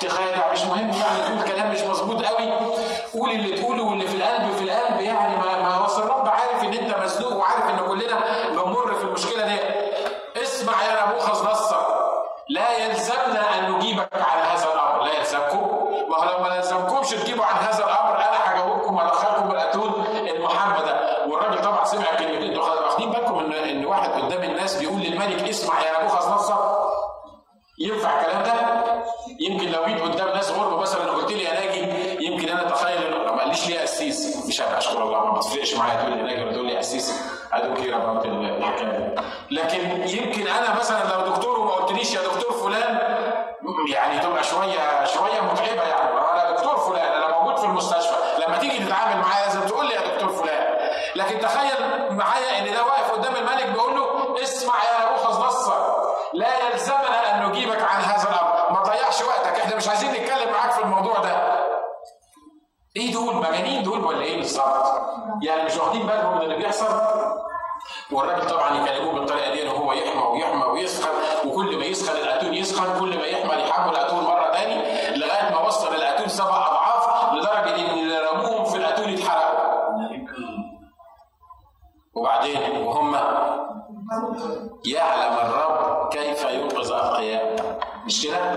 تخادع 0.00 0.52
مش 0.52 0.62
مهم. 0.62 0.90
يعني 0.90 1.22
تقول 1.26 1.42
كلام 1.54 1.70
مش 1.72 1.80
مظبوط 1.80 2.24
قوي. 2.24 2.52
قول 3.14 3.30
اللي 3.30 3.58
تقوله 3.60 3.82
واللي 3.82 4.06
في 4.08 4.16
القلب 4.16 4.52
في 4.56 4.64
القلب 4.64 5.00
يعني 5.00 5.36
ما 5.36 5.62
ما 5.62 5.74
هو 5.74 5.98
الرب 5.98 6.28
عارف 6.28 6.64
إن 6.64 6.72
أنت 6.72 6.98
مزنوق 7.04 7.32
وعارف 7.36 7.64
إن 7.70 7.86
كلنا 7.88 8.18
بنمر 8.50 8.94
في 8.94 9.04
المشكلة 9.04 9.46
دي 9.46 9.58
اسمع 10.42 10.72
يا 10.84 11.06
نبوخذ 11.08 11.50
نصر. 11.50 11.76
لا 12.48 12.76
يلزمنا 12.86 13.58
أن 13.58 13.72
نجيبك 13.72 14.08
عن 14.14 14.38
هذا 14.50 14.64
الامر 14.74 15.02
لا 15.02 15.18
يلزمكم 15.18 15.68
ما 16.08 16.16
هو 16.16 16.24
لو 16.24 16.42
ما 16.48 16.56
يلزمكمش 16.56 17.10
تجيبوا 17.10 17.44
عن 17.44 17.54
هذا 17.56 17.84
الامر 17.84 18.16
أنا 18.16 18.36
هجاوبكم 18.54 18.96
وادخلكم 18.96 19.50
الاتون 19.50 20.04
المحمد 20.16 20.84
ده 20.84 21.26
والراجل 21.28 21.62
طبعا 21.62 21.84
سمع 21.84 22.04
كلمتين 22.18 22.42
أنتوا 22.50 22.64
واخدين 22.64 23.10
بالكم 23.10 23.38
ان 23.38 23.52
ان 23.52 23.86
واحد 23.86 24.10
قدام 24.10 24.42
الناس 24.42 24.76
بيقول 24.76 25.00
للملك 25.00 25.48
اسمع 25.48 25.80
يا 25.82 26.00
نبوخذ 26.02 26.30
نصر 26.34 26.54
ينفع 27.78 28.20
الكلام 28.20 28.42
ده؟ 28.42 28.54
يمكن 29.40 29.70
لو 29.70 29.84
جيت 29.86 30.00
قدام 30.00 30.28
ناس 30.28 30.50
غربه 30.50 30.76
مثلا 30.76 31.10
قلت 31.10 31.32
لي 31.32 31.42
يا 31.44 31.52
ناجي 31.54 31.80
يمكن 32.26 32.48
أنا 32.48 32.68
اتخيل 32.68 33.10
ما 33.10 33.38
قاليش 33.40 33.68
ليه 33.68 33.80
قسيس 33.80 34.46
مش 34.46 34.60
هبقى 34.62 34.78
اشكر 34.78 35.02
بتفرقش 35.70 35.74
معايا 35.74 36.02
تقول 36.02 36.12
لي 36.26 36.42
ولا 36.44 36.52
تقول 36.52 36.66
لي 36.66 36.76
قسيس 36.78 37.22
أدوك 37.52 37.78
كده 37.86 37.96
اباوت 37.96 38.24
الحكاية 38.26 39.14
لكن 39.50 40.08
يمكن 40.08 40.46
أنا 40.46 40.74
مثلا 40.78 41.14
لو 41.14 41.32
دكتور 41.34 41.60
وما 41.60 41.70
قلتليش 41.70 42.14
يا 42.14 42.20
دكتور 42.22 42.52
فلان 42.52 42.98
يعني 43.92 44.18
تبقى 44.18 44.44
شوية 44.44 45.04
شوية 45.04 45.40
متعبة 45.40 45.82
يعني. 45.82 46.10
أنا 46.32 46.50
دكتور 46.50 46.76
فلان 46.76 47.12
أنا 47.12 47.38
موجود 47.38 47.56
في 47.58 47.64
المستشفى. 47.66 48.14
لما 48.46 48.56
تيجي 48.58 48.84
تتعامل 48.84 49.20
معايا 49.20 49.46
لازم 49.46 49.60
تقول 49.60 49.86
لي 49.86 49.94
يا 49.94 50.00
دكتور 50.14 50.28
فلان. 50.28 50.76
لكن 51.16 51.38
تخيل 51.40 51.86
معايا 52.10 52.58
إن 52.58 52.74
ده 52.74 52.84
واقف 52.84 53.10
قدام 53.10 53.36
الملك 53.36 53.66
بيقول 53.66 53.94
له 53.96 54.42
اسمع 54.42 54.74
يا 54.74 55.06
نبوخذ 55.06 55.46
نصر 55.46 55.72
لا 56.34 56.48
يلزمنا 56.68 57.34
أن 57.36 57.48
نجيبك 57.48 57.82
عن 57.82 58.00
هذا 58.02 58.28
الأمر. 58.30 58.72
ما 58.72 58.82
تضيعش 58.82 59.22
وقتك. 59.22 59.60
إحنا 59.60 59.76
مش 59.76 59.88
عايزين 59.88 60.10
نتكلم 60.10 60.52
معاك 60.52 60.70
في 60.72 60.80
الموضوع 60.82 61.18
ده. 61.18 61.60
إيه 62.96 63.12
دول؟ 63.12 63.34
مجانين 63.36 63.82
دول 63.82 64.04
ولا 64.04 64.20
إيه 64.22 64.36
بالظبط؟ 64.36 64.89
يعني 65.42 65.64
مش 65.64 65.76
واخدين 65.76 66.06
بالهم 66.06 66.36
من 66.36 66.42
اللي 66.42 66.56
بيحصل؟ 66.56 66.86
والراجل 68.12 68.46
طبعا 68.50 68.76
يكلموه 68.84 69.12
بالطريقة 69.14 69.52
دي 69.52 69.62
إن 69.62 69.68
هو 69.68 69.92
يحمى 69.92 70.22
ويحمى 70.22 70.64
ويسخن 70.64 71.10
وكل 71.46 71.76
ما 71.78 71.84
يسخن 71.84 72.16
الأتون 72.16 72.54
يسخن 72.54 73.00
كل 73.00 73.16
ما 73.18 73.24
يحمى 73.26 73.62
يحمل 73.62 73.90
الاتون 73.96 74.24
مرة 74.24 74.50
تاني 74.52 74.76
لغاية 75.16 75.50
ما 75.50 75.58
وصل 75.66 75.94
الأتون 75.94 76.28
سبع 76.28 76.66
أضعاف 76.66 77.32
لدرجة 77.34 77.74
إن 77.74 77.98
اللي 77.98 78.18
رموهم 78.32 78.64
في 78.64 78.76
الأتون 78.76 79.08
يتحرقوا. 79.08 79.60
وبعدين 82.14 82.76
وهم؟ 82.86 83.14
يعلم 84.86 85.32
الرب 85.38 86.08
كيف 86.08 86.44
ينقذ 86.44 86.92
اتقياء 86.92 87.56
مش 88.06 88.26
كده؟ 88.26 88.56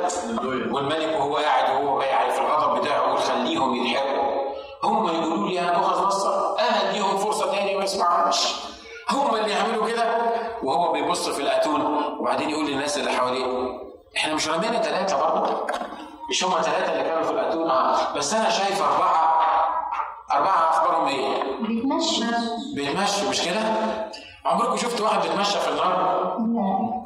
والملك 0.71 1.15
وهو 1.19 1.37
قاعد 1.37 1.69
وهو 1.85 2.01
يعني 2.01 2.31
في 2.31 2.41
الغضب 2.41 2.81
بتاعه 2.81 2.97
يقول 2.97 3.17
خليهم 3.19 3.75
يتحرقوا 3.75 4.22
هم 4.83 5.07
يقولوا 5.07 5.47
لي 5.49 5.59
أنا 5.59 5.77
نصر 5.77 6.59
أنا 6.59 6.89
اديهم 6.89 7.17
فرصة 7.17 7.51
تاني 7.51 7.77
ما 7.77 7.83
يسمعوش 7.83 8.37
هم 9.09 9.35
اللي 9.35 9.51
يعملوا 9.51 9.87
كده 9.87 10.03
وهو 10.63 10.91
بيبص 10.91 11.29
في 11.29 11.41
الاتون 11.41 11.81
وبعدين 12.19 12.49
يقول 12.49 12.65
للناس 12.67 12.97
اللي 12.97 13.11
حواليه 13.11 13.45
إحنا 14.17 14.33
مش 14.33 14.49
رمينا 14.49 14.81
ثلاثة 14.81 15.17
برضه 15.19 15.67
مش 16.29 16.43
هم 16.43 16.51
ثلاثة 16.61 16.91
اللي 16.93 17.03
كانوا 17.03 17.23
في 17.23 17.31
الاتون 17.31 17.71
بس 18.17 18.33
أنا 18.33 18.49
شايف 18.49 18.81
أربعة 18.81 19.39
أربعة 20.33 20.69
أخبارهم 20.69 21.07
إيه؟ 21.07 21.43
بيتمشوا 21.61 22.25
بيتمشوا 22.75 23.29
مش 23.29 23.41
كده؟ 23.41 23.59
عمركم 24.45 24.77
شفت 24.77 25.01
واحد 25.01 25.21
بيتمشى 25.21 25.59
في 25.59 25.69
النار؟ 25.69 26.33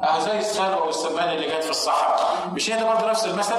آه 0.02 0.18
زي 0.18 0.38
السلوى 0.38 0.80
والسمان 0.86 1.28
اللي 1.28 1.46
جت 1.46 1.64
في 1.64 1.70
الصحراء. 1.70 2.18
مش 2.52 2.70
هي 2.70 2.80
ده 2.80 2.86
برضه 2.94 3.10
نفس 3.10 3.26
المثل؟ 3.26 3.54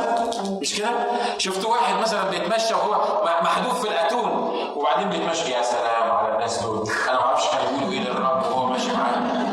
مش 0.61 0.75
كده؟ 0.77 0.89
شفتوا 1.37 1.71
واحد 1.71 1.95
مثلا 2.01 2.29
بيتمشى 2.29 2.73
وهو 2.73 3.23
محذوف 3.43 3.81
في 3.81 3.87
الأتون 3.87 4.51
وبعدين 4.75 5.09
بيتمشى. 5.09 5.51
يا 5.51 5.61
سلام 5.61 6.11
على 6.11 6.33
الناس 6.33 6.63
دول. 6.63 6.87
أنا 7.09 7.19
ما 7.19 7.25
أعرفش 7.25 7.47
كانوا 7.51 7.69
بيقولوا 7.71 7.91
إيه 7.93 7.99
للرب 7.99 8.43
وهو 8.51 8.65
ماشي 8.65 8.91
معاهم 8.93 9.49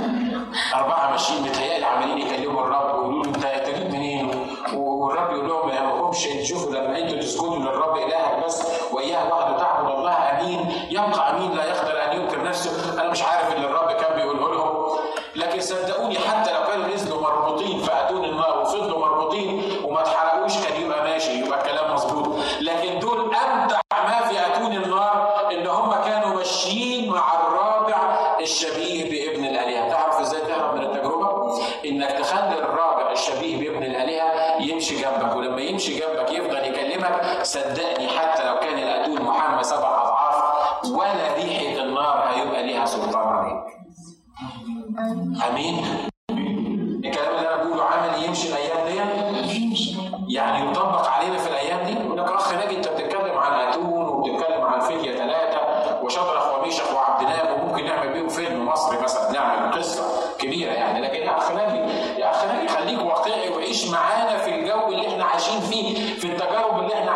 أربعة 0.75 1.11
ماشيين 1.11 1.43
متهيألي 1.43 1.85
عمالين 1.85 2.19
يكلموا 2.19 2.63
الرب 2.63 2.95
ويقولوا 2.95 3.25
له 3.25 3.29
أنت 3.55 3.69
جيت 3.69 3.91
منين؟ 3.95 4.49
والرب 4.75 5.31
يقول 5.33 5.49
لهم 5.49 5.69
ما 5.69 5.75
يهمكمش 5.75 6.25
تشوفوا 6.25 6.71
لما 6.73 6.99
أنتوا 6.99 7.19
تسجدوا 7.19 7.57
للرب 7.59 7.97
إلهك 7.97 8.45
بس 8.45 8.63
وإياه 8.93 9.29
وحده 9.35 9.59
تعبد 9.59 9.91
الله 9.91 10.13
آمين. 10.13 10.87
يبقى 10.91 11.31
أمين 11.31 11.53
لا 11.53 11.65
يقدر 11.65 12.05
أن 12.05 12.21
ينكر 12.21 12.43
نفسه. 12.45 13.01
أنا 13.03 13.11
مش 13.11 13.23
عارف 13.23 13.46
صدقوني 15.67 16.19
حتى 16.19 16.46
امين 45.43 45.85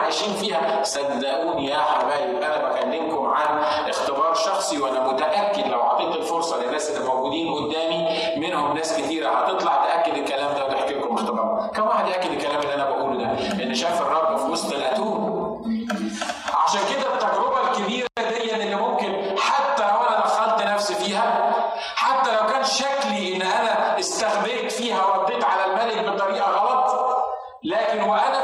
عايشين 0.02 0.34
فيها. 0.34 0.82
صدقوني 0.82 1.66
يا 1.70 1.78
حبايب 1.78 2.42
أنا 2.42 2.68
بكلمكم 2.68 3.26
عن 3.26 3.58
اختبار 3.88 4.34
شخصي 4.34 4.78
وأنا 4.78 5.06
متأكد 5.12 5.66
لو 5.66 5.80
أعطيت 5.82 6.16
الفرصة 6.16 6.62
للناس 6.64 6.90
اللي 6.90 7.08
موجودين 7.08 7.54
قدامي 7.54 8.08
منهم 8.36 8.76
ناس 8.76 8.92
كثيره 8.98 9.28
هتطلع 9.30 9.84
تأكد 9.84 10.14
الكلام 10.18 10.54
ده. 10.54 10.64
وتحكي 10.66 10.94
لكم 10.94 11.14
اختبار. 11.14 11.70
كم 11.74 11.86
واحد 11.86 12.08
يأكد 12.08 12.30
الكلام 12.32 12.60
اللي 12.60 12.74
أنا 12.74 12.90
بقوله 12.90 13.16
ده؟ 13.24 13.62
ان 13.64 13.74
شاف 13.74 14.02
الرب 14.02 14.36
في 14.38 14.46
وسط 14.52 14.72
الأتون. 14.72 15.30
عشان 16.66 16.80
كده 16.94 17.14
التجربة 17.14 17.70
الكبيرة 17.70 18.06
دي 18.18 18.54
اللي 18.54 18.74
ممكن 18.76 19.36
حتى 19.38 19.82
لو 19.82 20.08
أنا 20.08 20.18
دخلت 20.24 20.62
نفسي 20.66 20.94
فيها 20.94 21.52
حتى 21.94 22.30
لو 22.36 22.46
كان 22.52 22.64
شكلي 22.64 23.36
إن 23.36 23.42
أنا 23.42 23.98
استخبيت 23.98 24.72
فيها 24.72 25.06
ورديت 25.06 25.44
على 25.44 25.64
الملك 25.64 26.08
بطريقة 26.14 26.50
غلط 26.50 26.90
لكن 27.64 28.00
وأنا 28.02 28.39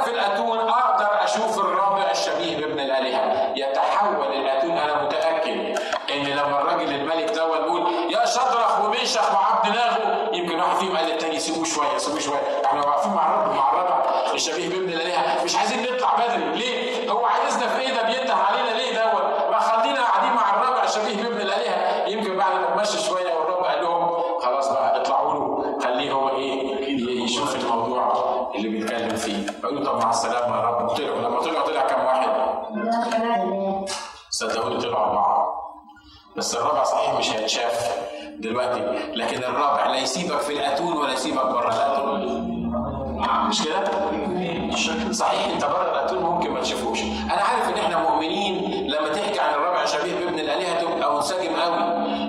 الشبيه 14.37 14.69
بابن 14.69 14.89
الالهه 14.89 15.45
مش 15.45 15.57
عايزين 15.57 15.83
نطلع 15.83 16.15
بدري. 16.15 16.59
ليه؟ 16.59 17.11
هو 17.11 17.25
عايزنا 17.25 17.67
في 17.69 17.81
إيه؟ 17.81 17.95
ده 17.95 18.03
بينده 18.03 18.35
علينا 18.35 18.77
ليه 18.79 18.91
دوت؟ 18.95 19.23
ما 19.51 19.59
خلينا 19.59 20.05
قاعدين 20.05 20.33
مع 20.33 20.51
الربع 20.55 20.85
الشبيه 20.85 21.23
بابن 21.23 21.41
الالهه 21.41 22.07
يمكن 22.09 22.37
بعد 22.37 22.53
ما 22.55 22.77
تمشي 22.77 22.99
شوية 22.99 23.35
والرب 23.35 23.65
قال 23.65 23.83
لهم 23.83 24.09
خلاص 24.41 24.69
بقى 24.73 25.01
اطلعوا 25.01 25.35
له. 25.35 25.79
خليه 25.85 26.13
هو 26.13 26.29
إيه؟ 26.29 27.25
يشوف 27.25 27.57
الموضوع 27.57 28.13
اللي 28.55 28.69
بيتكلم 28.69 29.17
فيه. 29.17 29.47
قالوا 29.63 29.85
طب 29.85 30.03
مع 30.03 30.11
السلامة 30.11 30.57
يا 30.57 30.63
رب. 30.63 30.89
طلعوا 30.89 31.19
لما 31.19 31.41
طلعوا 31.41 31.67
طلع 31.67 31.87
كام 31.87 32.05
واحد؟ 32.07 32.31
صدقوني 34.31 34.81
طلعوا 34.81 35.07
أربعة. 35.07 35.47
بس 36.37 36.57
الرابع 36.57 36.85
صحيح 36.85 37.15
مش 37.19 37.31
هيتشاف 37.31 37.97
دلوقتي. 38.39 38.81
لكن 39.15 39.45
الرابع 39.45 39.87
لا 39.87 39.97
يسيبك 39.99 40.41
في 40.41 40.53
الأتون 40.53 40.93
ولا 40.97 41.13
يسيبك 41.13 41.45
بره 41.47 41.69
الأتون. 41.69 42.46
مش 43.47 43.63
كده؟ 43.65 45.13
صحيح 45.13 45.45
انت 45.53 45.65
بره 45.65 45.91
الاتون 45.93 46.23
ممكن 46.23 46.51
ما 46.51 46.61
تشوفوش 46.61 47.03
أنا 47.03 47.43
عارف 47.43 47.69
إن 47.69 47.79
إحنا 47.79 47.99
مؤمنين 47.99 48.87
لما 48.91 49.09
تحكي 49.09 49.41
عن 49.41 49.55
الرابع 49.55 49.85
شبيه 49.85 50.15
بابن 50.15 50.39
الآلهة 50.39 50.81
تبقى 50.81 51.15
منسجم 51.15 51.57
قوي 51.57 51.77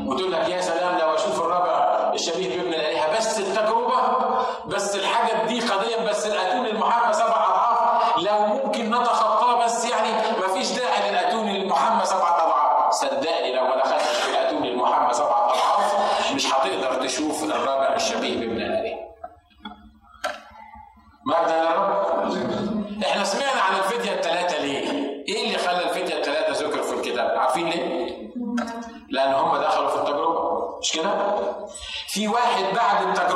وتقول 0.08 0.32
لك 0.32 0.50
يا 0.50 0.62
سلام 0.62 0.98
لو 0.98 1.16
أشوف 1.16 1.42
الرابع 1.42 1.78
الشبيه 2.14 2.58
بابن 2.58 2.74
الآلهة 2.74 3.18
بس 3.18 3.40
التجربة 3.40 3.98
بس 4.66 4.96
الحاجة 4.96 5.46
دي 5.48 5.60
قضية 5.60 6.10
بس 6.10 6.26
الاتون 6.28 6.66
المحمى 6.66 7.14
سبع 7.14 7.46
أضعاف 7.46 8.18
لو 8.18 8.48
ممكن 8.48 8.90
نتخطاه 8.90 9.66
بس 9.66 9.86
يعني 9.92 10.10
ما 10.42 10.48
فيش 10.54 10.72
داعي 10.72 11.12
للاتون 11.12 11.50
المحمى 11.50 12.06
سبع 12.06 12.44
أضعاف 12.44 12.94
صدقني 12.94 13.56
لو 13.56 13.64
ما 13.68 13.76
دخلتش 13.76 14.18
في 14.18 14.30
الاتون 14.30 14.66
المحمى 14.66 15.14
سبع 15.14 15.46
أضعاف 15.46 15.96
مش 16.36 16.54
هتقدر 16.54 17.04
تشوف 17.06 17.44
الرابع 17.44 17.96
الشبيه 17.96 18.40
بابن 18.40 18.58
الالهه 18.62 18.98
مجدا 21.44 21.62
للرب 21.62 21.98
إحنا 23.04 23.24
سمعنا 23.24 23.62
عن 23.62 23.76
الفدية 23.80 24.12
الثلاثة 24.14 24.58
ليه؟ 24.62 24.90
إيه 25.28 25.46
اللي 25.48 25.58
خلى 25.58 25.84
الفدية 25.84 26.18
الثلاثة 26.18 26.66
ذكر 26.68 26.84
في 26.84 26.94
الكتاب؟ 26.94 27.38
عارفين 27.38 27.70
ليه؟ 27.70 28.18
لأن 29.10 29.34
هم 29.34 29.58
دخلوا 29.58 29.90
في 29.90 29.96
التجربة 29.96 30.78
مش 30.82 30.92
كده؟ 30.92 31.12
في 32.08 32.28
واحد 32.28 32.64
بعد 32.76 33.08
التجربة 33.08 33.27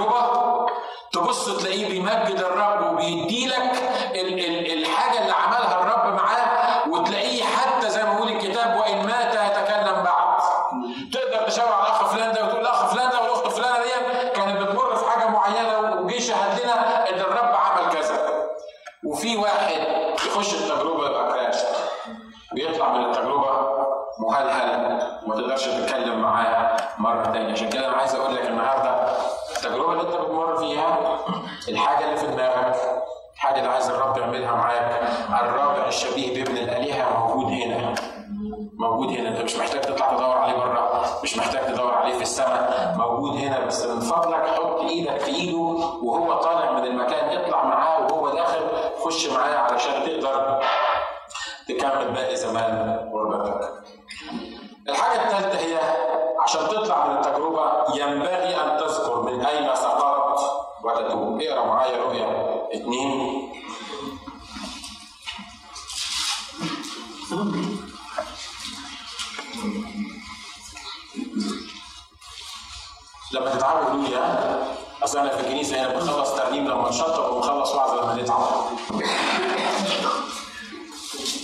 لما 73.42 73.56
تتعبوا 73.56 73.86
قولوا 73.90 74.04
لي 74.08 74.16
ها؟ 74.16 74.64
أصل 75.04 75.18
أنا 75.18 75.30
في 75.30 75.40
الكنيسه 75.40 75.82
هنا 75.82 75.88
بنخلص 76.00 76.32
ترنيم 76.36 76.68
لما 76.68 76.90
نشطب 76.90 77.32
وبنخلص 77.34 77.72
وعظ 77.76 78.00
لما 78.00 78.14
نتعب 78.22 78.42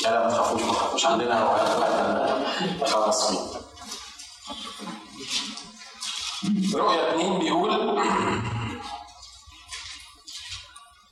لا 0.04 0.24
ما 0.24 0.30
تخافوش 0.34 0.62
ما 0.62 0.72
تخافوش. 0.74 1.06
عندنا 1.06 1.44
بقى 1.44 2.40
نخلص 2.82 3.28
فيه 3.32 3.40
رؤيا 6.78 7.10
اثنين 7.12 7.40
بيقول 7.40 8.00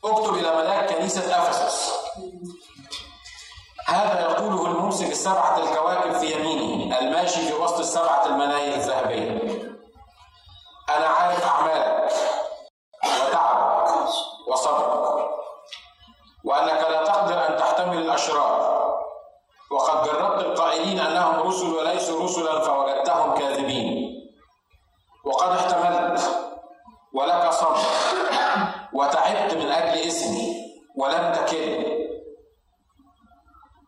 اكتب 0.05 0.33
إلى 0.33 0.55
ملاك 0.55 0.93
كنيسة 0.95 1.21
أفسس. 1.41 1.91
هذا 3.87 4.19
يقوله 4.19 4.65
الممسك 4.71 5.11
السبعة 5.11 5.57
الكواكب 5.57 6.17
في 6.19 6.31
يمينه 6.31 6.99
الماشي 6.99 7.47
في 7.47 7.53
وسط 7.53 7.79
السبعة 7.79 8.25
المناير 8.25 8.75
الذهبية. 8.75 9.54
أنا 10.97 11.07
عارف 11.07 11.45
أعمالك. 11.45 12.11
وتعبك 13.03 14.09
وصبرك 14.47 15.29
وأنك 16.45 16.81
لا 16.89 17.03
تقدر 17.03 17.47
أن 17.49 17.57
تحتمل 17.57 17.97
الأشرار. 17.97 18.75
وقد 19.71 20.03
جربت 20.03 20.41
القائلين 20.41 20.99
أنهم 20.99 21.47
رسل 21.47 21.73
وليسوا 21.73 22.23
رسلا 22.23 22.59
فوجدتهم 22.59 23.33
كاذبين. 23.37 24.15
وقد 25.25 25.49
احتملت. 25.49 26.21
ولك 27.13 27.49
صبر. 27.49 27.77
وتعبت 28.93 29.53
من 29.53 29.71
أجل 29.71 30.07
اسمي. 30.07 30.55
ولم 30.97 31.31
تكل 31.31 31.95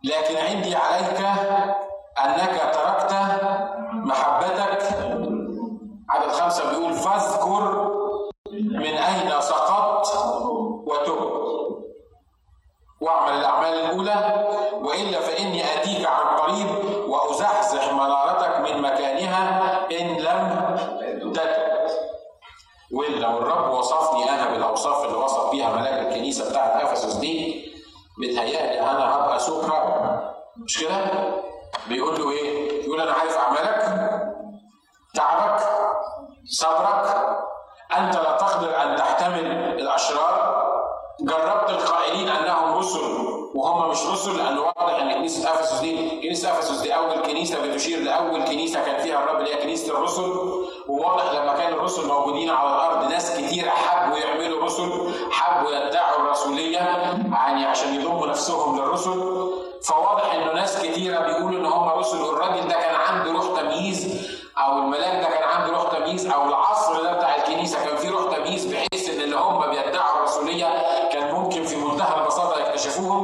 لكن 0.04 0.38
عندي 0.38 0.76
عليك 0.76 1.20
أنك 2.26 2.72
مش 30.58 30.78
كده؟ 30.80 30.98
بيقول 31.88 32.20
له 32.20 32.32
إيه؟ 32.32 32.84
يقول 32.86 33.02
أنا 33.02 33.12
عارف 33.12 33.38
أعمالك 33.38 33.82
تعبك 35.13 35.62
صبرك 36.46 37.28
أنت 37.98 38.15
لا 38.15 38.38
تقدر 38.38 38.84
أن 38.84 38.96
تحتمل 38.96 39.46
الأشرار 39.82 40.66
جربت 41.21 41.69
القائلين 41.69 42.27
أنهم 42.30 42.77
رسل 42.77 42.99
وهم 43.56 43.89
مش 43.89 44.06
رسل 44.06 44.38
لأنه 44.38 44.62
واضح 44.62 45.01
أن 45.01 45.13
كنيسة 45.13 45.53
أفسس 45.53 45.80
دي 45.80 46.10
كنيسة 46.21 46.51
أفسس 46.51 46.82
دي. 46.82 46.95
أول 46.95 47.19
كنيسة 47.21 47.62
بتشير 47.67 47.99
لأول 47.99 48.43
كنيسة 48.43 48.86
كان 48.86 49.01
فيها 49.03 49.23
الرب 49.23 49.39
اللي 49.39 49.56
هي 49.56 49.63
كنيسة 49.63 49.93
الرسل. 49.97 50.32
وواضح 50.88 51.32
لما 51.34 51.53
كان 51.53 51.73
الرسل 51.73 52.08
موجودين 52.08 52.49
على 52.49 52.69
الأرض 52.69 53.10
ناس 53.12 53.38
كتير 53.38 53.69
حبوا 53.69 54.17
يعملوا 54.17 54.63
رسل 54.65 55.12
حبوا 55.32 55.71
يدعوا 55.71 56.17
الرسولية 56.21 56.77
يعني 56.77 57.65
عشان 57.65 57.95
يضموا 57.95 58.27
نفسهم 58.27 58.77
للرسل. 58.80 59.47
فواضح 59.84 60.34
إنه 60.34 60.53
ناس 60.53 60.82
كتيرة 60.82 61.19
بيقولوا 61.19 61.60
إن 61.60 61.65
هم 61.65 61.89
رسل. 61.89 62.21
والراجل 62.21 62.67
ده 62.67 62.73
كان 62.75 62.95
عنده 62.95 63.32
روح 63.32 63.60
تمييز 63.62 64.27
أو 64.58 64.77
الملاك 64.77 65.23
ده 65.23 65.30
كان 65.30 65.43
عنده 65.49 65.71
روح 65.73 65.91
تمييز 65.97 66.27
أو 66.27 66.43
العصر 66.49 67.01
ده 67.03 67.13
بتاع 67.13 67.36
الكنيسة 67.36 67.86
كان 67.86 67.97
فيه 67.97 68.10
روح 68.10 68.36
تمييز 68.36 68.65
بحيث 68.65 69.10
إن 69.10 69.21
اللي 69.21 69.36
هم 69.36 69.60
بيدعوا 69.69 70.17
الرسولية 70.19 70.65
ممكن 71.47 71.63
في 71.63 71.75
منتهى 71.75 72.21
البساطة 72.21 72.60
يكتشفوهم 72.60 73.23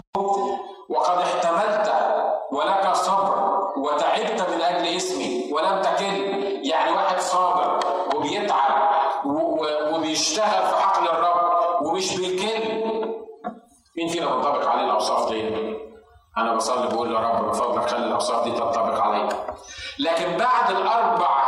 وقد 0.90 1.18
احتملت 1.18 1.94
ولك 2.52 2.94
صبر 2.94 3.60
وتعبت 3.78 4.42
من 4.50 4.62
أجل 4.62 4.88
اسمي 4.96 5.54
ولم 5.54 5.82
تكل 5.82 6.16
يعني 6.68 6.92
واحد 6.92 7.20
صابر 7.20 7.80
وبيتعب 8.16 8.90
وبيشتغل 9.94 10.68
في 10.68 10.76
حقل 10.82 11.08
الرب 11.08 11.42
ومش 11.86 12.18
بيكل 12.18 12.84
مين 13.98 14.08
فينا 14.08 14.26
تنطبق 14.26 14.68
عليه 14.70 14.84
الأوصاف 14.84 15.30
دي؟ 15.30 15.74
أنا 16.38 16.56
بصلي 16.56 16.88
بقول 16.88 17.14
يا 17.14 17.20
رب 17.20 17.46
من 17.46 17.52
فضلك 17.54 17.90
خلي 17.90 18.06
الأوصاف 18.06 18.44
دي 18.44 18.52
تنطبق 18.52 19.02
عليا 19.02 19.30
لكن 20.00 20.38
بعد 20.38 20.70
الأربع 20.72 21.43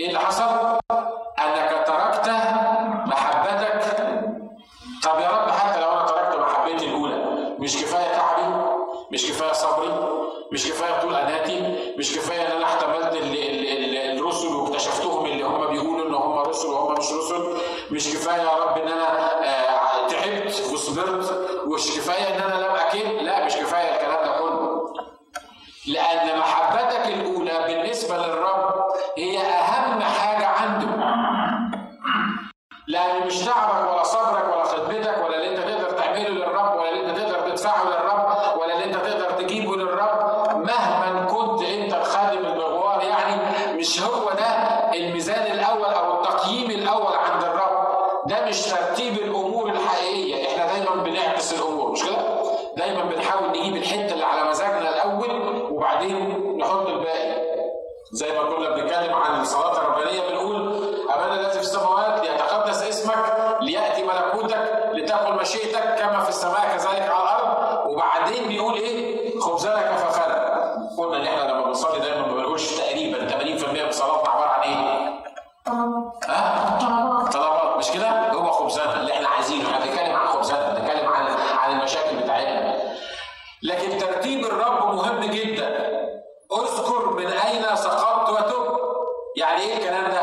إيه 0.00 0.08
اللي 0.08 0.18
حصل؟ 0.18 0.78
أنك 1.38 1.84
تركت 1.86 2.28
محبتك 3.06 3.84
طب 5.04 5.20
يا 5.20 5.28
رب 5.28 5.50
حتى 5.50 5.80
لو 5.80 5.90
أنا 5.90 6.06
تركت 6.06 6.36
محبتي 6.36 6.84
الأولى 6.86 7.16
مش 7.58 7.76
كفاية 7.82 8.16
تعبي 8.16 8.54
مش 9.12 9.30
كفاية 9.30 9.52
صبري 9.52 9.92
مش 10.52 10.68
كفاية 10.68 11.00
طول 11.00 11.14
أناتي 11.14 11.76
مش 11.98 12.16
كفاية 12.16 12.46
إن 12.46 12.52
أنا 12.52 12.64
احتملت 12.64 13.16
الرسل 14.18 14.46
واكتشفتهم 14.48 15.26
اللي 15.26 15.42
هم 15.44 15.66
بيقولوا 15.66 16.08
إن 16.08 16.14
هم 16.14 16.38
رسل 16.38 16.68
وهم 16.68 16.92
مش 16.92 17.12
رسل 17.12 17.56
مش 17.90 18.08
كفاية 18.14 18.42
يا 18.42 18.50
رب 18.56 18.78
إن 18.78 18.88
أنا 18.88 19.32
آه، 19.44 20.08
تعبت 20.08 20.70
وصبرت 20.72 21.48
ومش 21.66 21.86
كفاية 21.96 22.34
إن 22.36 22.40
أنا 22.42 22.64
لم 22.66 22.74
اكل 22.74 23.24
لا 23.26 23.44
مش 23.44 23.56
كفايه 23.56 23.94
الكلام 23.94 24.24
ده 24.24 24.38
كله 24.38 24.84
لأن 25.86 26.38
محبتك 26.38 27.06
الاولى 27.06 27.64
بالنسبة 27.66 28.16
للرب 28.16 28.74
هي 29.18 29.38
اهم 29.38 30.00
حاجة 30.02 30.46
عنده 30.46 30.88
لأن 32.88 33.26
مش 33.26 33.38
تعبك 33.44 33.92
ولا 33.92 34.02
صبرك 34.02 34.44
ولا 34.54 34.64
خدمتك 34.64 35.24
ولا 35.24 35.36
اللي 35.36 35.48
انت 35.50 35.58
تقدر 35.58 35.90
تعمله 35.90 36.28
للرب 36.28 36.76
ولا 36.78 36.90
اللي 36.90 37.10
انت 37.10 37.18
تقدر 37.18 37.50
تدفعه 37.50 37.84
للرب 37.84 38.58
ولا 38.60 38.74
اللي 38.74 38.84
انت 38.84 38.94
تقدر 38.96 39.30
تجيبه 39.30 39.76
للرب 39.76 40.18
مهما 40.56 41.26
كنت 41.26 41.62
انت 41.62 41.94
الخادم 41.94 42.38
المغوار 42.46 43.02
يعني 43.02 43.36
مش 43.78 44.02
هو 44.02 44.30
ده 44.30 44.46
الميزان 44.94 45.52
الأول 45.52 45.84
أو 45.94 46.14
التقييم 46.22 46.70
الأول 46.70 47.12
عند 47.16 47.44
الرب 47.44 47.88
ده 48.26 48.44
مش 48.48 48.62
ترتيب 48.66 49.14
الأمور 49.14 49.68
الحقيقيه 49.70 50.48
إحنا 50.48 50.66
دايما 50.72 51.02
بنعكس 51.02 51.52
الأمور 51.54 51.90
مش 51.92 52.02
كده 52.04 52.42
دايما 52.76 53.02
بنحاول 53.04 53.48
نجيب 53.50 53.76
الحته 53.76 54.12
اللي 54.12 54.24
على 54.24 54.44
مزاجنا 54.50 54.88
الأول 54.88 55.62
وبعدين 55.72 56.56
نحط 56.58 56.86
الباقي 56.88 57.38
زي 58.12 58.38
ما 58.38 58.42
كنا 58.56 58.70
بنتكلم 58.70 59.14
عن 59.14 59.40
الصلاه 59.40 59.72
الربانيه 59.78 60.20
بنقول 60.28 60.56
ابانا 61.10 61.34
الذي 61.40 61.50
في 61.50 61.58
السماوات 61.60 62.20
ليتقدس 62.20 62.82
اسمك 62.82 63.56
لياتي 63.60 64.02
ملكوتك 64.02 64.90
لتكن 64.92 65.32
مشيئتك 65.36 65.94
كما 65.98 66.20
في 66.20 66.28
السماء 66.28 66.76
كذلك 66.76 67.10
على 67.10 67.22
الأرض 67.22 67.86
وبعدين 67.90 68.48
بيقول 68.48 68.74
إيه 68.74 69.38
خبزنا 69.40 69.82
كفافنا 69.82 70.48
قلنا 70.98 71.16
ان 71.16 71.26
إحنا 71.26 71.50
لما 71.52 71.64
بنصلي 71.66 71.98
دايما 72.00 72.26
ما 72.26 72.34
بنقولش 72.34 72.72
تقريبا 72.76 73.18
80% 73.28 73.84
من 73.84 73.90
صلاتنا 73.92 74.30
عباره 74.30 74.48
عن 74.48 74.62
إيه؟ 74.62 75.08
ها؟ 76.28 77.28
طلبات 77.32 77.76
مش 77.78 77.90
كده؟ 77.90 78.32
هو 78.32 78.50
خبزنا 78.50 79.00
اللي 79.00 79.12
إحنا 79.12 79.28
عايزينه 79.28 79.64
إحنا 79.70 79.84
بنتكلم 79.84 80.16
عن 80.16 80.26
خبزنا 80.28 80.74
بنتكلم 80.74 81.08
عن 81.08 81.26
عن 81.58 81.78
المشاكل 81.78 82.16
بتاعتنا 82.16 82.74
لكن 83.62 83.98
ترتيب 83.98 84.44
الرب 84.46 84.94
مهم 84.94 85.20
جدا 85.20 85.88
اذكر 86.52 87.10
من 87.10 87.26
اين 87.26 87.76
سقطت 87.76 88.28
وتب 88.30 88.78
يعني 89.36 89.62
إيه 89.62 89.76
الكلام 89.76 90.10
ده؟ 90.10 90.20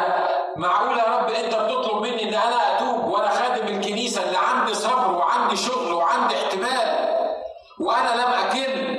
معقول 0.55 0.97
يا 0.97 1.03
رب 1.03 1.29
انت 1.29 1.55
بتطلب 1.55 2.01
مني 2.01 2.23
ان 2.23 2.33
أنا 2.33 2.75
اتوب 2.77 3.05
وأنا 3.05 3.29
خادم 3.29 3.67
الكنيسه 3.67 4.23
اللي 4.23 4.37
عندي 4.37 4.73
صبر 4.73 5.11
وعندي 5.11 5.55
شغل 5.57 5.93
وعندي 5.93 6.35
احتمال 6.35 7.15
وأنا 7.79 8.09
لم 8.09 8.33
اكل 8.33 8.95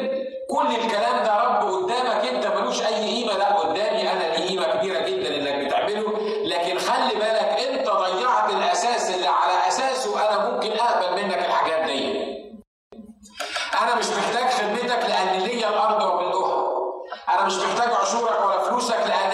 كل 0.50 0.84
الكلام 0.84 1.24
ده 1.24 1.42
رب 1.44 1.68
قدامك 1.74 2.24
انت 2.34 2.46
ملوش 2.46 2.82
اي 2.82 2.94
قيمه 2.94 3.32
لا 3.38 3.54
قدامي 3.54 4.12
أنا 4.12 4.22
ليه 4.36 4.48
قيمه 4.48 4.66
كبيره 4.76 4.98
جدا 4.98 5.36
انك 5.36 5.66
بتعمله 5.66 6.12
لكن 6.44 6.78
خلي 6.78 7.14
بالك 7.14 7.66
انت 7.70 7.88
ضيعت 7.90 8.50
الاساس 8.50 9.14
اللي 9.14 9.26
على 9.28 9.68
اساسه 9.68 10.20
أقبل 10.96 11.22
منك 11.24 11.38
الحاجات 11.38 11.84
دي. 11.90 12.26
أنا 13.82 13.94
مش 13.94 14.06
محتاج 14.06 14.50
خدمتك 14.50 15.08
لأن 15.08 15.40
ليا 15.42 15.68
الأرض 15.68 16.02
وملؤها 16.02 16.66
أنا 17.28 17.46
مش 17.46 17.54
محتاج 17.56 17.88
عشورك 18.02 18.44
ولا 18.46 18.58
فلوسك 18.68 18.96
لأن 19.06 19.25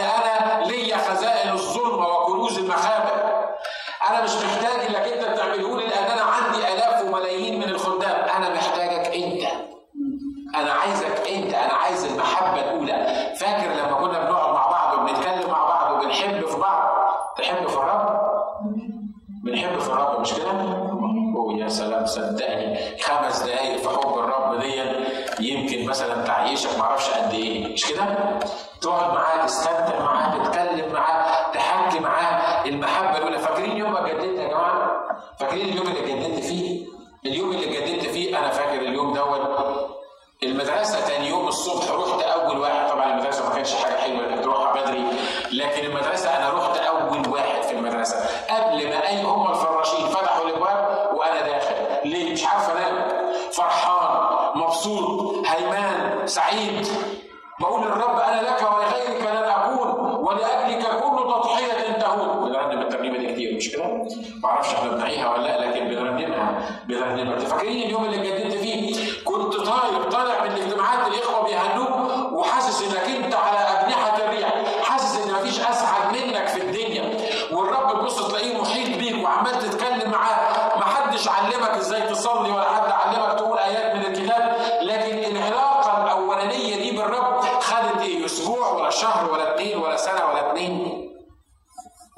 علمك 81.72 81.80
إزاي 81.80 82.02
تصلي 82.08 82.50
ولا 82.50 82.64
حد 82.72 82.90
علمك 82.92 83.38
تقول 83.38 83.58
آيات 83.58 83.94
من 83.96 84.06
الكتاب 84.06 84.56
لكن 84.82 85.37
العلاقه 85.37 86.04
الأولانية 86.04 86.76
دي 86.76 86.96
بالرب 86.96 87.40
خدت 87.61 88.00
إيه 88.02 88.24
أسبوع 88.24 88.68
ولا 88.72 88.90
شهر 88.90 89.32
ولا 89.32 89.54
اتنين 89.54 89.78
ولا 89.78 89.96
سنة 89.96 90.24
ولا 90.26 90.50
اتنين 90.50 91.08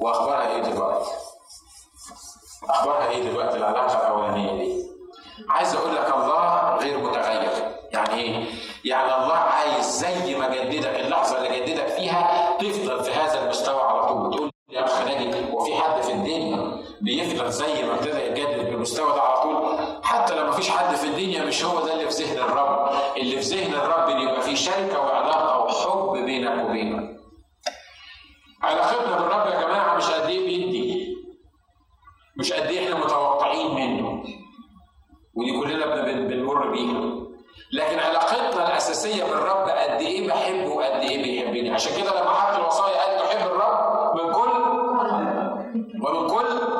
وأخبارها 0.00 0.48
إيه 0.50 0.62
دلوقتي؟ 0.62 1.10
أخبارها 2.70 3.08
إيه 3.08 3.22
دلوقتي 3.30 3.56
العلاقة 3.56 3.98
الأولانية 4.06 4.52
دي؟ 4.64 4.84
عايز 5.48 5.74
أقول 5.74 5.94
لك 5.96 6.14
الله 6.14 6.76
غير 6.76 6.98
متغير 6.98 7.50
يعني 7.92 8.14
إيه؟ 8.14 8.46
يعني 8.84 9.14
الله 9.14 9.34
عايز 9.34 9.86
زي 9.86 10.34
ما 10.38 10.48
جددك 10.48 11.00
اللحظة 11.00 11.36
اللي 11.38 11.60
جددك 11.60 11.86
فيها 11.88 12.50
تفضل 12.58 13.04
في 13.04 13.10
هذا 13.12 13.42
المستوى 13.44 13.82
على 13.82 14.06
طول 14.08 14.30
تقول 14.34 14.50
يا 14.70 14.84
أخ 14.84 15.00
ناجي 15.02 15.52
هو 15.52 15.64
في 15.64 15.74
حد 15.76 16.02
في 16.02 16.12
الدنيا 16.12 16.84
بيفضل 17.00 17.50
زي 17.50 17.82
ما 17.84 17.94
ابتدى 17.94 18.20
يتجدد 18.26 18.70
بالمستوى 18.70 19.12
ده 19.12 19.20
على 19.22 19.42
طول 19.42 19.43
حتى 20.54 20.60
لو 20.60 20.60
ما 20.60 20.60
فيش 20.60 20.70
حد 20.70 20.94
في 20.96 21.06
الدنيا 21.06 21.44
مش 21.44 21.64
هو 21.64 21.86
ده 21.86 21.92
اللي 21.92 22.10
في 22.10 22.22
ذهن 22.22 22.38
الرب. 22.38 22.90
اللي 23.16 23.40
في 23.40 23.48
ذهن 23.56 23.74
الرب 23.74 24.08
إن 24.10 24.20
يبقى 24.20 24.42
في 24.42 24.56
شركة 24.56 25.00
وعلاقة 25.00 25.58
وحب 25.64 26.24
بينك 26.24 26.64
وبينه. 26.64 27.08
علاقتنا 28.62 29.16
بالرب 29.18 29.46
يا 29.46 29.60
جماعة 29.60 29.96
مش 29.96 30.10
قد 30.10 30.28
إيه 30.28 30.46
بيدي. 30.46 31.16
مش 32.38 32.52
قد 32.52 32.66
إيه 32.66 32.84
إحنا 32.84 33.04
متوقعين 33.04 33.74
منه. 33.74 34.24
ودي 35.34 35.60
كلنا 35.60 35.86
بنمر 36.04 36.70
بيها. 36.70 37.24
لكن 37.72 37.98
علاقتنا 37.98 38.68
الأساسية 38.68 39.24
بالرب 39.24 39.68
قد 39.68 40.00
إيه 40.00 40.28
بحبه 40.28 40.68
وقد 40.68 41.00
إيه 41.00 41.22
بيحبني. 41.22 41.70
عشان 41.74 42.02
كده 42.02 42.20
لما 42.20 42.30
حط 42.30 42.58
الوصايا 42.60 43.00
قال 43.02 43.28
تحب 43.28 43.46
الرب 43.46 44.14
من 44.16 44.32
كل 44.32 44.54
ومن 46.06 46.28
كل 46.28 46.74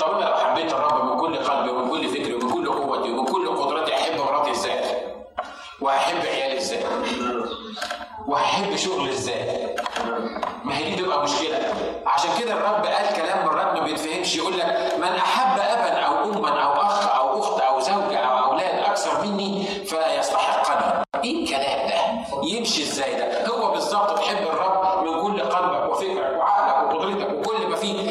طب 0.00 0.10
أنا 0.12 0.24
لو 0.24 0.34
حبيت 0.36 0.72
الرب 0.72 1.04
من 1.04 1.20
كل 1.20 1.36
قلبي 1.36 1.70
ومن 1.70 1.90
كل 1.90 2.08
فكري 2.08 2.34
ومن 2.34 2.50
كل 2.52 2.68
قوتي 2.68 3.10
ومن 3.12 3.24
كل 3.26 3.48
قدرتي 3.56 3.94
أحب 3.94 4.18
مراتي 4.20 4.50
إزاي؟ 4.50 4.80
وهحب 5.80 6.26
عيالي 6.26 6.58
إزاي؟ 6.58 6.80
وهحب 8.26 8.76
شغلي 8.76 9.10
إزاي؟ 9.10 9.76
ما 10.64 10.76
هي 10.78 10.90
دي 10.90 11.02
تبقى 11.02 11.22
مشكلة. 11.22 11.58
عشان 12.06 12.30
كده 12.40 12.52
الرب 12.52 12.86
قال 12.86 13.16
كلام 13.16 13.46
مرات 13.46 13.74
ما 13.78 13.84
بيتفهمش. 13.84 14.36
يقول 14.36 14.58
لك 14.58 14.92
من 14.98 15.04
أحب 15.08 15.58
أبا 15.60 15.98
أو 15.98 16.24
أما 16.32 16.48
أو 16.62 16.72
أخ 16.72 17.16
أو 17.16 17.40
أخت 17.40 17.60
أو 17.60 17.80
زوجه 17.80 18.18
أو 18.18 18.50
أولاد 18.52 18.78
أكثر 18.84 19.24
مني 19.26 19.64
فلا 19.64 20.18
يستحقني 20.18 21.02
إيه 21.24 21.44
الكلام 21.44 21.88
ده؟ 21.88 22.02
يمشي 22.48 22.82
إزاي 22.82 23.14
ده؟ 23.14 23.46
هو 23.48 23.70
بالظبط 23.72 24.18
تحب 24.18 24.46
الرب 24.46 25.04
من 25.04 25.22
كل 25.22 25.40
قلبك 25.42 25.90
وفكرك 25.92 26.36
وعقلك 26.38 26.94
وقدرتك 26.94 27.38
وكل 27.38 27.66
ما 27.66 27.76
فيه. 27.76 28.10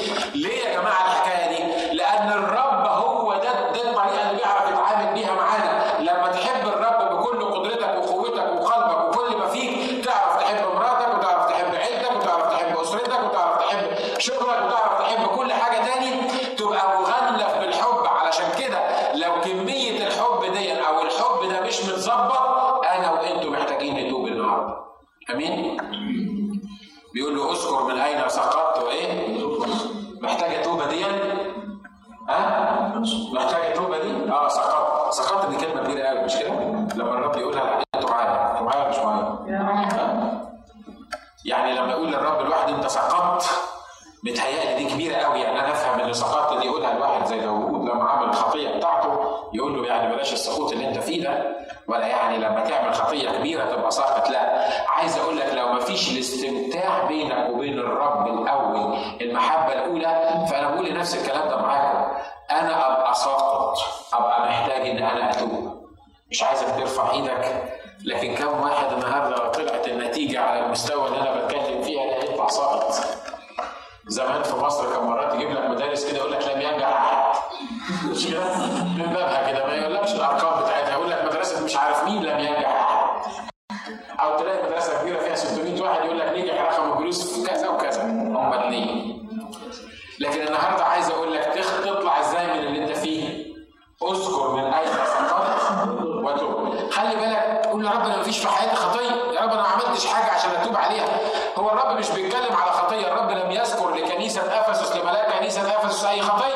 هو 101.57 101.69
الرب 101.69 101.97
مش 101.97 102.09
بيتكلم 102.09 102.55
على 102.55 102.71
خطية 102.71 103.07
الرب 103.07 103.31
لم 103.31 103.51
يذكر 103.51 103.89
لكنيسة 103.95 104.41
أفسس 104.41 104.95
لملاك 104.95 105.37
كنيسة 105.39 105.61
أفسس 105.77 106.05
أي 106.05 106.21
خطية. 106.21 106.55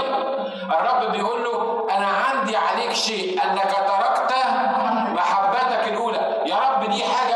الرب 0.79 1.11
بيقول 1.11 1.43
له 1.43 1.87
أنا 1.97 2.07
عندي 2.07 2.57
عليك 2.57 2.91
شيء 2.91 3.43
أنك 3.43 3.71
تركت 3.87 4.33
محبتك 5.13 5.87
الأولى. 5.87 6.41
يا 6.45 6.55
رب 6.55 6.89
دي 6.89 7.03
حاجة 7.03 7.34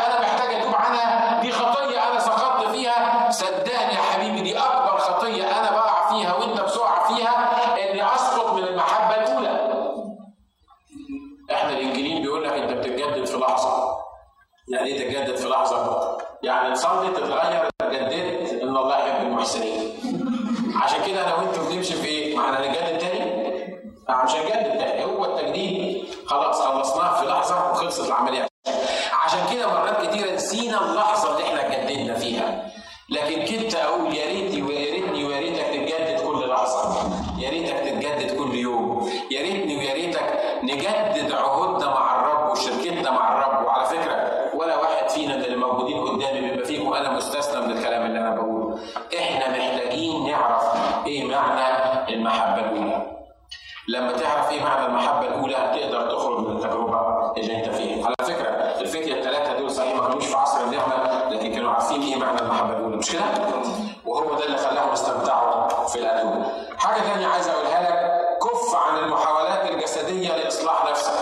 عن 68.80 68.98
المحاولات 68.98 69.70
الجسدية 69.72 70.36
لإصلاح 70.36 70.86
نفسك. 70.90 71.14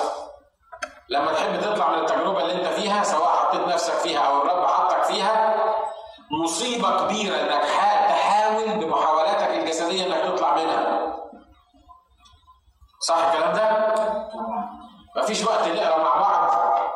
لما 1.09 1.33
تحب 1.33 1.61
تطلع 1.61 1.89
من 1.91 1.99
التجربة 1.99 2.41
اللي 2.41 2.53
أنت 2.53 2.67
فيها 2.67 3.03
سواء 3.03 3.29
حطيت 3.29 3.61
نفسك 3.67 3.93
فيها 3.93 4.19
أو 4.19 4.41
الرب 4.41 4.67
حطك 4.67 5.03
فيها 5.03 5.55
مصيبة 6.43 7.05
كبيرة 7.05 7.35
إنك 7.35 7.61
تحاول 8.09 8.65
بمحاولاتك 8.85 9.49
الجسدية 9.49 10.05
إنك 10.05 10.33
تطلع 10.33 10.55
منها. 10.55 11.13
صح 12.99 13.17
الكلام 13.17 13.53
ده؟ 13.55 13.93
مفيش 15.17 15.43
وقت 15.45 15.67
نقرأ 15.67 16.03
مع 16.03 16.15
بعض 16.15 16.51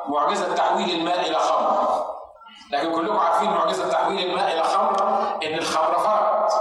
معجزة 0.07 0.55
تحويل 0.55 0.89
الماء 0.99 1.19
إلى 1.19 1.39
خمر. 1.39 2.05
لكن 2.71 2.95
كلكم 2.95 3.17
عارفين 3.19 3.49
معجزة 3.51 3.89
تحويل 3.89 4.29
الماء 4.29 4.53
إلى 4.53 4.63
خمر 4.63 5.01
إن 5.43 5.53
الخمره 5.57 5.97
فرقت 5.97 6.53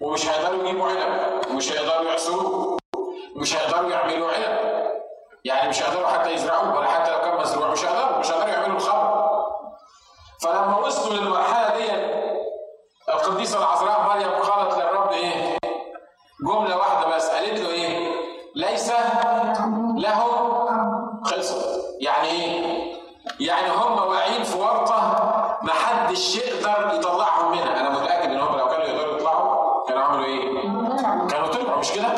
ومش 0.00 0.28
هيقدروا 0.28 0.62
يجيبوا 0.64 0.88
عنب 0.88 1.40
ومش 1.50 1.72
هيقدروا 1.72 2.10
يعصروه 2.10 2.76
مش 3.36 3.56
هيقدروا 3.56 3.90
يعملوا 3.90 4.28
عنب 4.32 4.74
يعني 5.44 5.68
مش 5.68 5.82
هيقدروا 5.82 6.06
حتى 6.06 6.32
يزرعوه 6.34 6.78
ولا 6.78 6.86
حتى 6.90 7.10
لو 7.10 7.20
كان 7.20 7.36
مزروع 7.40 7.68
مش 7.68 7.84
هيقدروا 7.84 8.18
مش 8.18 8.30
هيقدروا 8.30 8.48
يعملوا 8.50 8.76
الخمر 8.76 9.24
فلما 10.42 10.78
وصلوا 10.78 11.16
للمرحلة 11.20 11.76
دي 11.76 11.90
القديسة 13.08 13.58
العذراء 13.58 14.00
مريم 14.00 14.30
قالت 14.30 14.78
للرب 14.78 15.12
إيه؟ 15.12 15.58
جملة 16.46 16.76
واحدة 16.76 17.16
بس 17.16 17.30
قالت 17.30 17.60
له 17.60 17.68
إيه؟ 17.68 18.12
ليس 18.56 18.92
له 19.96 20.24
خلصت 21.24 21.84
يعني 22.00 22.28
إيه؟ 22.28 22.94
يعني 23.40 23.68
هم 23.70 23.92
واقعين 24.08 24.42
في 24.42 24.58
ورطة 24.58 25.00
ما 25.62 25.72
حدش 25.72 26.36
يقدر 26.36 26.94
يطلعهم 26.94 27.50
منها 27.52 27.80
أنا 27.80 27.90
متاكد 27.90 28.30
ان 28.30 28.40
هم 28.40 28.56
لو 28.58 28.68
كانوا 28.68 28.84
يقدروا 28.86 29.16
يطلعوا 29.16 29.84
كانوا 29.88 30.02
عملوا 30.02 30.24
إيه؟ 30.24 30.62
كانوا 31.28 31.46
طلعوا 31.46 31.78
مش 31.78 31.92
كده؟ 31.92 32.08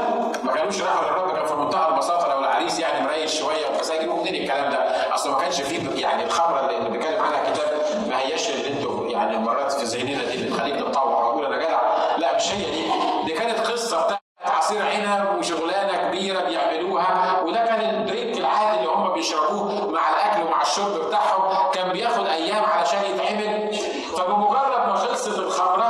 ما 0.44 0.52
كانوش 0.54 0.82
راحوا 0.82 1.04
للرب 1.08 1.36
كان 1.36 1.46
في 1.46 1.54
منتهى 1.54 1.88
البساطه 1.88 2.28
لو 2.28 2.38
العريس 2.38 2.78
يعني 2.78 3.06
مريش 3.06 3.38
شوية 3.38 3.78
بس 3.80 3.90
هيجيبوا 3.90 4.16
منين 4.20 4.34
الكلام 4.34 4.70
ده؟ 4.72 5.14
اصل 5.14 5.30
ما 5.30 5.35
كانش 5.46 5.60
فيه 5.62 6.02
يعني 6.02 6.24
الخمره 6.24 6.60
اللي 6.60 6.90
بيتكلم 6.90 7.22
عنها 7.22 7.48
الكتاب 7.48 7.68
ما 8.08 8.18
هياش 8.18 8.50
اللي 8.50 8.68
أنتوا 8.68 9.06
يعني 9.08 9.38
مرات 9.38 9.72
في 9.72 9.84
ذهننا 9.84 10.24
دي 10.24 10.34
اللي 10.34 10.50
تخليك 10.50 10.76
تتطوع 10.76 11.24
وتقول 11.24 11.46
أنا 11.46 11.64
جدع. 11.64 11.80
لا 12.16 12.36
مش 12.36 12.52
هي 12.52 12.70
دي. 12.70 12.84
دي 13.24 13.32
كانت 13.32 13.58
قصة 13.60 14.04
بتاعت 14.04 14.20
عصير 14.44 14.82
عنب 14.82 15.38
وشغلانة 15.38 16.08
كبيرة 16.08 16.40
بيعملوها 16.40 17.40
وده 17.40 17.64
كان 17.66 17.80
البريك 17.80 18.38
العادي 18.38 18.78
اللي 18.78 18.90
هم 18.90 19.12
بيشربوه 19.12 19.90
مع 19.90 20.00
الأكل 20.10 20.42
ومع 20.46 20.62
الشرب 20.62 21.06
بتاعهم. 21.08 21.70
كان 21.72 21.92
بياخد 21.92 22.26
أيام 22.26 22.64
علشان 22.64 22.98
يتعمل. 23.14 23.74
فبمجرد 24.16 24.88
ما 24.88 24.94
خلصت 24.94 25.38
الخمره 25.38 25.88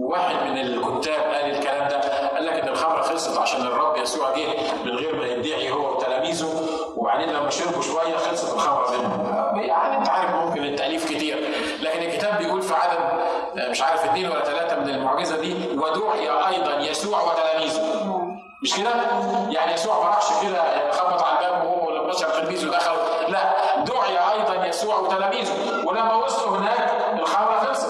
واحد 0.00 0.34
من 0.34 0.58
الكتاب 0.58 1.20
قال 1.34 1.50
الكلام 1.56 1.88
ده 1.88 2.28
قال 2.34 2.46
لك 2.46 2.52
إن 2.52 2.68
الخمره 2.68 3.02
خلصت 3.02 3.38
عشان 3.38 3.60
الرب 3.60 3.96
يسوع 3.96 4.30
جه 4.36 4.46
من 4.84 4.90
غير 4.96 5.16
ما 5.16 5.26
يدعي 5.26 5.70
هو 5.70 5.96
وتلاميذه. 5.96 6.85
وبعدين 6.96 7.30
لما 7.30 7.50
شربوا 7.50 7.82
شوية 7.82 8.16
خلصت 8.16 8.54
الخمره 8.54 8.90
منهم. 8.90 9.60
يعني 9.60 9.98
أنت 9.98 10.08
عارف 10.08 10.30
ممكن 10.34 10.64
التأليف 10.64 11.04
كتير. 11.04 11.36
لكن 11.80 12.02
الكتاب 12.02 12.38
بيقول 12.38 12.62
في 12.62 12.74
عدد 12.74 12.98
مش 13.70 13.82
عارف 13.82 14.04
اثنين 14.04 14.30
ولا 14.30 14.44
ثلاثة 14.44 14.76
من 14.80 14.88
المعجزة 14.90 15.36
دي 15.40 15.54
ودعي 15.78 16.28
أيضا 16.28 16.76
يسوع 16.90 17.20
وتلاميذه. 17.22 17.82
مش 18.62 18.76
كده؟ 18.76 18.90
يعني 19.50 19.72
يسوع 19.72 19.98
ما 20.02 20.08
راحش 20.08 20.26
كده 20.42 20.90
خبط 20.90 21.22
على 21.22 21.38
الباب 21.46 21.64
وهو 21.64 21.88
ولا 21.88 22.00
12 22.10 22.28
تلميذ 22.42 22.68
ودخل 22.68 22.96
لا 23.28 23.54
دعي 23.84 24.18
أيضا 24.32 24.66
يسوع 24.66 24.98
وتلاميذه. 24.98 25.86
ولما 25.86 26.14
وصلوا 26.14 26.56
هناك 26.58 26.90
الخمرة 27.20 27.58
خلصت. 27.58 27.86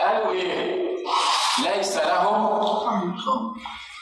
قالوا 0.00 0.32
إيه؟ 0.32 0.84
ليس 1.64 1.96
لهم 1.96 2.44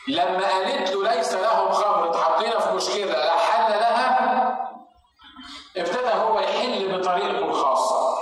لما 0.09 0.49
قالت 0.49 0.91
له 0.93 1.15
ليس 1.15 1.35
لهم 1.35 1.71
خمر 1.73 2.11
اتحطينا 2.11 2.59
في 2.59 2.75
مشكلة. 2.75 3.05
لا 3.07 3.33
ابتدى 5.77 6.09
هو 6.15 6.39
يحل 6.41 6.99
بطريقته 6.99 7.45
الخاصة. 7.45 8.13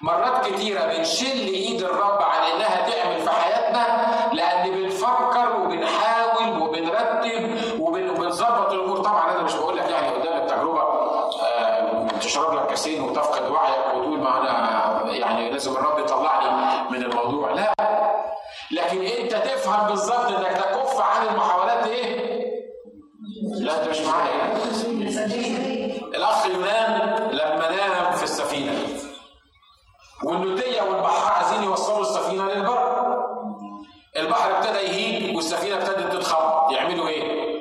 مرات 0.00 0.46
كتيرة 0.46 0.86
بنشل 0.86 1.26
إيد 1.46 1.82
الرب 1.82 2.22
عن 2.22 2.42
إنها 2.50 2.90
تعمل 2.90 3.20
في 3.22 3.30
حياتنا 3.30 3.86
لأن 4.32 4.70
بنفكر 4.70 5.60
وبنحاول 5.60 6.62
وبنرتب 6.62 7.58
وبنظبط 7.80 8.72
الأمور. 8.72 8.98
طبعا 8.98 9.32
أنا 9.34 9.42
مش 9.42 9.54
بقول 9.54 9.76
لك 9.76 9.90
يعني 9.90 10.08
قدام 10.08 10.36
التجربة 10.42 10.82
آه 10.82 12.08
تشرب 12.20 12.54
لك 12.54 12.66
كاسين 12.66 13.02
وتفقد 13.02 13.50
وعيك 13.50 13.86
وتقول 13.94 14.18
ما 14.20 14.40
أنا 14.40 15.12
يعني 15.12 15.50
لازم 15.50 15.76
الرب 15.76 15.98
يطلعني 15.98 16.48
من 16.90 17.02
الموضوع. 17.02 17.50
لا. 17.52 17.72
لكن 18.70 19.02
أنت 19.02 19.32
تفهم 19.34 19.86
بالظبط 19.88 20.26
إنك 20.32 20.52
تكف 20.56 21.00
عن 21.00 21.26
المحاولات 21.26 21.86
إيه؟ 21.86 22.38
لا 23.60 23.82
أنت 23.82 23.88
مش 23.90 24.00
معايا. 24.00 24.54
الأخ 26.28 26.46
يونان 26.46 27.28
لما 27.32 27.70
نام 27.70 28.12
في 28.12 28.22
السفينة. 28.22 28.72
والنوتية 30.24 30.82
والبحار 30.82 31.32
عايزين 31.32 31.62
يوصلوا 31.62 32.00
السفينة 32.00 32.44
للبر. 32.44 33.18
البحر 34.16 34.58
ابتدى 34.58 34.78
يهيج 34.78 35.36
والسفينة 35.36 35.76
ابتدت 35.76 36.12
تتخبط 36.12 36.72
يعملوا 36.72 37.08
إيه؟ 37.08 37.60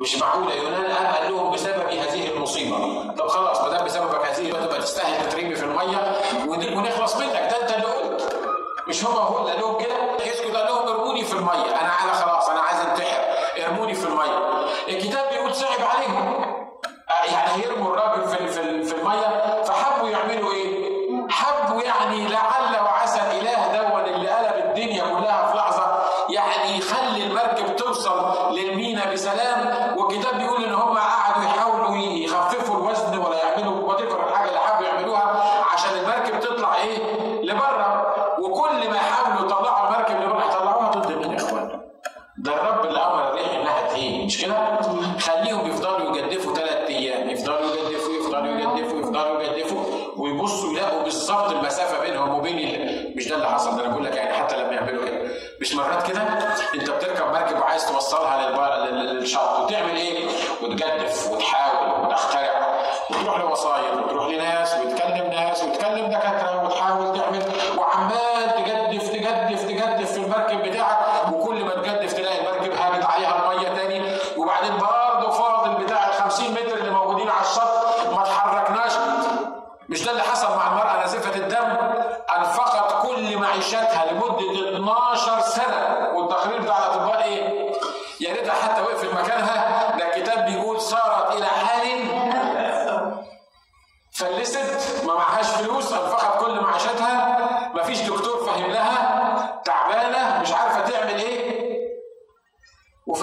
مش 0.00 0.16
معقولة. 0.16 0.54
يونان 0.54 0.96
قال 0.96 1.32
لهم 1.32 1.52
بسبب 1.52 1.88
هذه 1.88 2.28
المصيبة. 2.30 3.12
طب 3.12 3.28
خلاص 3.28 3.60
ما 3.60 3.68
دام 3.68 3.84
بسببك 3.84 4.26
هذه 4.26 4.50
تبقى 4.50 4.78
تستاهل 4.78 5.28
تترمي 5.28 5.54
في 5.54 5.64
المية 5.64 6.14
ونخلص 6.76 7.16
منك. 7.16 7.32
ده 7.32 7.62
انت 7.62 7.84
قلت. 7.84 8.36
مش 8.88 9.04
هو 9.04 9.18
هو 9.18 9.38
اللي 9.38 9.50
قال 9.52 9.60
لهم 9.60 9.78
كده؟ 9.82 10.26
يسكت 10.26 10.56
قال 10.56 10.66
لهم 10.66 10.88
ارموني 10.88 11.24
في 11.24 11.32
المية. 11.32 11.80
أنا 11.80 11.92
أنا 12.04 12.12
خلاص 12.12 12.48
أنا 12.48 12.60
عايز 12.60 12.80
انتحر. 12.80 13.22
ارموني 13.64 13.94
في 13.94 14.06
المية. 14.06 14.38
الكتاب 14.88 15.28
بيقول 15.32 15.54
صعب 15.54 15.80
عليهم. 15.96 16.51
يعني 17.32 17.62
هيرموا 17.62 17.71
الراجل 17.71 17.71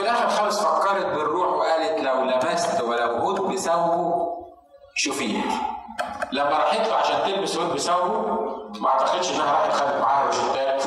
وفي 0.10 0.18
الآخر 0.22 0.30
خالص 0.42 0.60
فكرت 0.60 1.06
بالروح 1.06 1.48
وقالت 1.54 2.00
لو 2.04 2.22
لمست 2.24 2.82
ولو 2.82 3.30
هدب 3.30 3.42
ثوبه 3.42 4.28
شفيت 4.96 5.46
لما 6.32 6.50
راحت 6.50 6.88
له 6.88 6.96
عشان 6.96 7.24
تلمس 7.26 7.58
هدب 7.58 7.74
ثوبه 7.74 8.22
ما 8.80 8.90
اعتقدش 8.90 9.32
انها 9.32 9.52
راحت 9.52 9.74
خدت 9.74 10.02
معاها 10.02 10.26
روشتات 10.26 10.84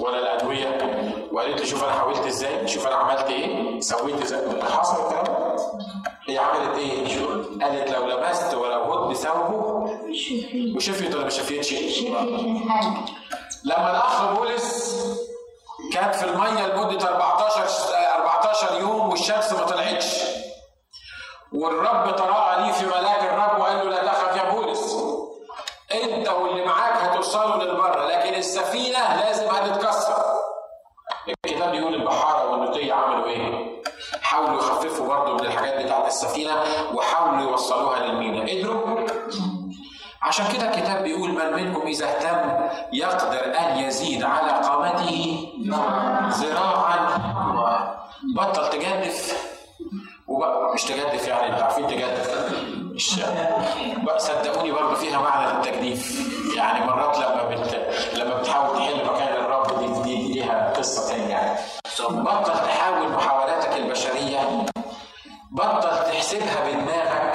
ولا 0.00 0.18
الأدوية 0.18 0.78
وقالت 1.32 1.60
له 1.60 1.66
شوف 1.66 1.84
أنا 1.84 1.92
حاولت 1.92 2.26
إزاي 2.26 2.68
شوف 2.68 2.86
أنا 2.86 2.94
عملت 2.96 3.24
إيه 3.30 3.80
سويت 3.80 4.22
إزاي 4.22 4.62
حصل 4.62 5.06
الكلام 5.06 5.56
هي 6.28 6.38
عملت 6.38 6.78
إيه؟ 6.78 7.18
قالت 7.62 7.90
لو 7.90 8.06
لمست 8.06 8.54
ولو 8.54 8.82
هدب 8.82 9.10
ثوبه 9.10 9.90
وشفيت 10.76 11.14
ولا 11.14 11.24
ما 11.24 11.30
شفيتش؟ 11.30 11.72
لما 13.64 13.90
الأخ 13.90 14.24
بولس 14.34 14.94
كان 15.92 16.12
في 16.12 16.24
المية 16.24 16.66
لمدة 16.66 17.08
14 17.08 17.66
14 18.54 18.80
يوم 18.80 19.10
والشمس 19.10 19.52
ما 19.52 19.64
طلعتش. 19.66 20.20
والرب 21.52 22.16
تراءى 22.16 22.62
ليه 22.62 22.72
في 22.72 22.86
ملاك 22.86 23.22
الرب 23.22 23.60
وقال 23.60 23.76
له 23.76 23.84
لا 23.84 24.06
تخف 24.06 24.36
يا 24.36 24.50
بولس. 24.50 24.94
انت 25.92 26.28
واللي 26.28 26.64
معاك 26.66 26.96
هتوصلوا 27.02 27.56
للبر 27.64 28.06
لكن 28.06 28.34
السفينة 28.34 29.16
لازم 29.20 29.46
هتتكسر. 29.48 30.24
الكتاب 31.46 31.70
بيقول 31.70 31.94
البحارة 31.94 32.50
والنوتيه 32.50 32.92
عملوا 32.94 33.26
إيه؟ 33.26 33.82
حاولوا 34.22 34.58
يخففوا 34.58 35.06
برضه 35.06 35.32
من 35.34 35.40
الحاجات 35.40 35.84
بتاعت 35.84 36.06
السفينة 36.06 36.54
وحاولوا 36.94 37.50
يوصلوها 37.50 37.98
للمينا. 38.00 38.50
قدروا؟ 38.50 39.06
عشان 40.22 40.46
كده 40.52 40.68
الكتاب 40.68 41.02
بيقول 41.02 41.30
من 41.30 41.52
منكم 41.52 41.86
إذا 41.86 42.06
اهتم 42.06 42.68
يقدر 42.92 43.58
أن 43.60 43.78
يزيد 43.78 44.22
على 44.22 44.52
قامته 44.68 45.46
ذراعا 46.28 47.08
بطل 48.36 48.70
تجدف 48.70 49.44
وبقى 50.28 50.74
مش 50.74 50.84
تجدف 50.84 51.28
يعني 51.28 51.48
أنتوا 51.48 51.62
عارفين 51.64 51.86
تجدف. 51.86 52.54
مش 52.94 53.20
بقى 53.96 54.18
صدقوني 54.18 54.72
برضه 54.72 54.94
فيها 54.94 55.20
معنى 55.20 55.52
للتجديف. 55.52 56.30
يعني 56.56 56.86
مرات 56.86 57.18
لما 57.18 57.44
بت... 57.48 57.80
لما 58.14 58.38
بتحاول 58.38 58.76
تحل 58.78 59.04
مكان 59.04 59.36
الرب 59.36 59.78
دي, 59.78 60.02
دي 60.02 60.32
ليها 60.32 60.72
قصة 60.76 61.02
ثانية 61.02 61.28
يعني. 61.28 61.58
بطل 62.10 62.52
تحاول 62.52 63.08
محاولاتك 63.12 63.76
البشرية. 63.76 64.64
بطل 65.52 65.90
تحسبها 66.12 66.68
بدماغك. 66.68 67.34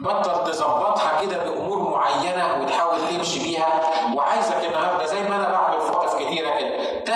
بطل 0.00 0.50
تظبطها 0.52 1.22
كده 1.22 1.44
بأمور 1.44 1.90
معينة 1.90 2.62
وتحاول 2.62 2.98
تمشي 3.10 3.38
بيها. 3.38 3.80
وعايزك 4.14 4.64
النهارده 4.66 5.06
زي 5.06 5.22
ما 5.22 5.36
أنا 5.36 5.48
بعمل 5.50 5.80
في 5.80 5.92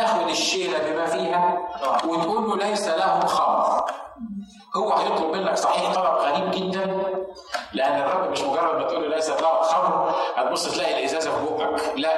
تاخد 0.03 0.29
الشيلة 0.29 0.79
بما 0.79 1.07
فيها 1.07 1.59
وتقول 2.05 2.49
له 2.49 2.57
ليس 2.67 2.89
لهم 2.89 3.21
خمر. 3.27 3.85
هو 4.77 4.93
هيطلب 4.93 5.37
منك 5.37 5.57
صحيح 5.57 5.93
طلب 5.95 6.05
غريب 6.07 6.51
جدا 6.51 7.03
لأن 7.73 8.01
الرب 8.01 8.31
مش 8.31 8.41
مجرد 8.41 8.75
ما 8.77 8.83
تقول 8.89 9.03
له 9.11 9.17
ليس 9.17 9.31
له 9.31 9.63
خمر 9.63 10.15
هتبص 10.37 10.69
تلاقي 10.75 10.99
الإزازة 10.99 11.31
في 11.31 11.55
بقك. 11.55 11.93
لا 11.99 12.13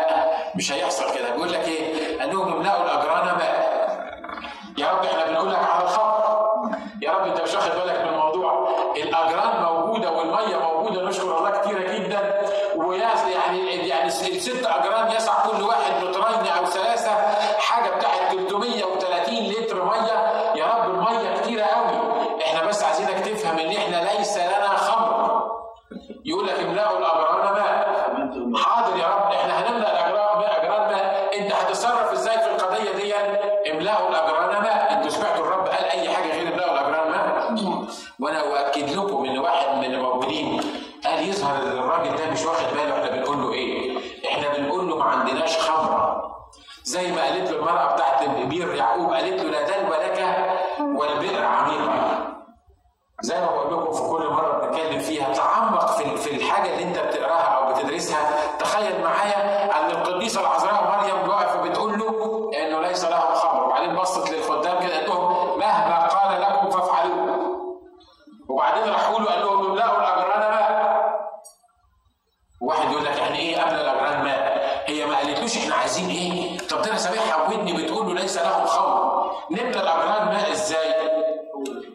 مش 0.56 0.72
هيحصل 0.72 1.14
كده. 1.14 1.30
بيقول 1.34 1.52
لك 1.52 1.68
إيه؟ 1.68 2.18
قال 2.20 2.30
لهم 2.36 2.52
املأوا 2.52 2.84
الأجران 2.84 3.24
ماء 3.38 3.74
يا 4.78 4.90
رب 4.92 5.04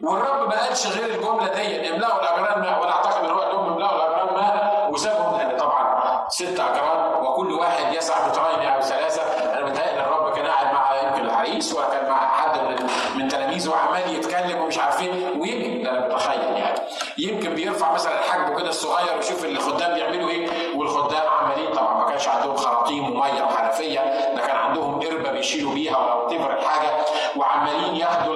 والرب 0.02 0.48
ما 0.48 0.64
قالش 0.64 0.86
غير 0.86 1.14
الجملة 1.14 1.48
دي 1.54 1.90
املأوا 1.90 2.20
الأجران 2.22 2.60
ماء 2.60 2.80
وأنا 2.80 2.92
أعتقد 2.92 3.24
إن 3.24 3.30
هو 3.30 3.38
قال 3.40 3.52
لهم 3.54 3.72
املأوا 3.72 3.96
الأجران 3.96 4.34
ماء 4.34 4.88
وسابهم. 4.92 5.38
لأن 5.38 5.56
طبعا 5.58 6.24
ست 6.28 6.60
أجران 6.60 7.24
وكل 7.24 7.52
واحد 7.52 7.94
يسعى 7.94 8.28
بطرين 8.30 8.68
أو 8.68 8.80
ثلاثة. 8.80 9.22
أنا 9.22 9.66
متهيألي 9.66 10.00
الرب 10.00 10.32
كان 10.32 10.46
قاعد 10.46 10.74
مع 10.74 10.96
يمكن 11.02 11.24
العريس 11.24 11.72
وكان 11.74 12.08
مع 12.10 12.28
حد 12.28 12.58
من 12.58 12.86
من 13.16 13.28
تلاميذه 13.28 13.70
وعمال 13.70 14.14
يتكلم 14.14 14.58
ومش 14.62 14.78
عارفين 14.78 15.40
ويمكن 15.40 15.86
أنا 15.86 16.06
متخيل 16.06 16.40
يعني. 16.56 16.80
يمكن 17.18 17.54
بيرفع 17.54 17.92
مثلا 17.92 18.22
حجمه 18.22 18.58
كده 18.58 18.68
الصغير 18.68 19.16
ويشوف 19.16 19.44
الخدام 19.44 19.94
بيعملوا 19.94 20.30
إيه. 20.30 20.76
والخدام 20.76 21.22
عمالين 21.40 21.72
طبعا 21.72 21.94
ما 21.94 22.08
كانش 22.10 22.28
عندهم 22.28 22.56
خراطيم 22.56 23.04
ومية 23.04 23.42
وحنفية 23.42 24.00
ده 24.36 24.46
كان 24.46 24.56
عندهم 24.56 25.00
قربة 25.00 25.30
بيشيلوا 25.30 25.74
بيها 25.74 25.96
ولا 25.98 26.28
تفر 26.38 26.52
الحاجة. 26.58 26.90
وعمالين 27.36 27.96
ياخدوا 27.96 28.34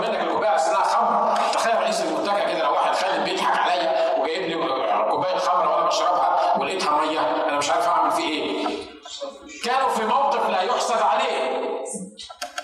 بياخد 0.00 0.08
منك 0.14 0.20
الكوبايه 0.20 0.54
أساس 0.56 0.68
انها 0.68 0.82
خمر 0.82 1.36
تخيل 1.52 1.80
رئيس 1.80 2.00
المنتجع 2.00 2.38
كده 2.52 2.62
لو 2.64 2.72
واحد 2.72 2.94
خالد 2.94 3.24
بيضحك 3.24 3.58
عليا 3.58 4.16
وجايب 4.20 4.42
لي 4.42 4.54
كوباية 5.10 5.36
خمر 5.38 5.68
وأنا 5.68 5.86
بشربها 5.86 6.58
ولقيتها 6.58 7.00
مية 7.06 7.20
أنا 7.48 7.58
مش 7.58 7.70
عارف 7.70 7.88
أعمل 7.88 8.10
فيه 8.10 8.28
إيه 8.28 8.66
كانوا 9.64 9.88
في 9.88 10.04
موقف 10.04 10.50
لا 10.50 10.62
يحسد 10.62 11.02
عليه 11.02 11.56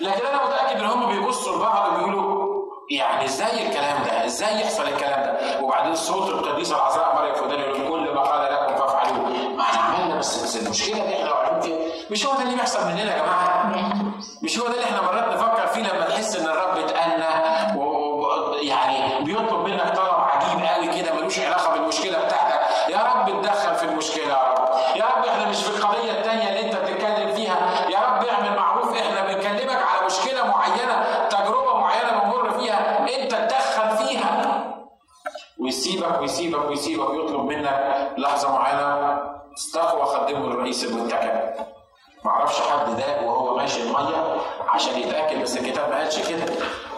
لكن 0.01 0.25
أنا 0.25 0.45
متأكد 0.45 0.79
إن 0.79 0.85
هم 0.85 1.09
بيبصوا 1.11 1.55
لبعض 1.57 1.91
وبيقولوا 1.93 2.43
يعني 2.91 3.25
إزاي 3.25 3.67
الكلام 3.67 4.03
ده؟ 4.03 4.25
إزاي 4.25 4.61
يحصل 4.61 4.83
الكلام 4.83 5.23
ده؟ 5.23 5.61
وبعدين 5.61 5.95
صوت 5.95 6.29
القديسه 6.29 6.75
العذراء 6.75 7.15
مريم 7.15 7.33
فدان 7.35 7.59
يقول 7.59 7.89
كل 7.89 8.13
ما 8.13 8.21
قال 8.21 8.53
لكم 8.53 8.75
فافعلوه. 8.75 9.29
ما 9.55 9.61
إحنا 9.61 9.81
عملنا 9.81 10.15
بس, 10.15 10.43
بس 10.43 10.57
المشكلة 10.57 11.05
دي 11.05 11.13
إحنا 11.15 11.29
واقعين 11.31 11.61
فيها 11.61 11.77
مش 12.11 12.25
هو 12.25 12.33
ده 12.33 12.41
اللي 12.41 12.55
بيحصل 12.55 12.87
مننا 12.87 13.15
يا 13.17 13.17
جماعة؟ 13.23 13.71
مش 14.43 14.59
هو 14.59 14.67
ده 14.67 14.73
اللي 14.73 14.83
إحنا 14.85 15.01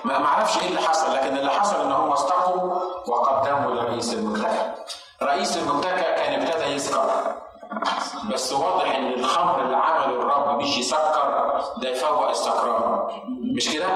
ما 0.05 0.25
أعرفش 0.25 0.57
إيه 0.61 0.67
اللي 0.67 0.79
حصل 0.81 1.13
لكن 1.15 1.37
اللي 1.37 1.49
حصل 1.51 1.81
إن 1.85 1.91
هم 1.91 2.11
استقوا 2.11 2.73
وقدموا 3.07 3.71
لرئيس 3.71 4.13
المتكأ 4.13 4.71
رئيس 5.23 5.57
المتكأ 5.57 5.97
كان 5.97 6.41
ابتدى 6.41 6.63
يسكر. 6.65 7.09
بس 8.33 8.53
واضح 8.53 8.95
إن 8.95 9.13
الخمر 9.13 9.61
اللي 9.61 9.75
عمله 9.77 10.05
الرب 10.21 10.59
مش 10.61 10.77
يسكر 10.77 11.61
ده 11.77 11.89
يفوق 11.89 12.29
السكران 12.29 13.07
مش 13.55 13.69
كده؟ 13.73 13.87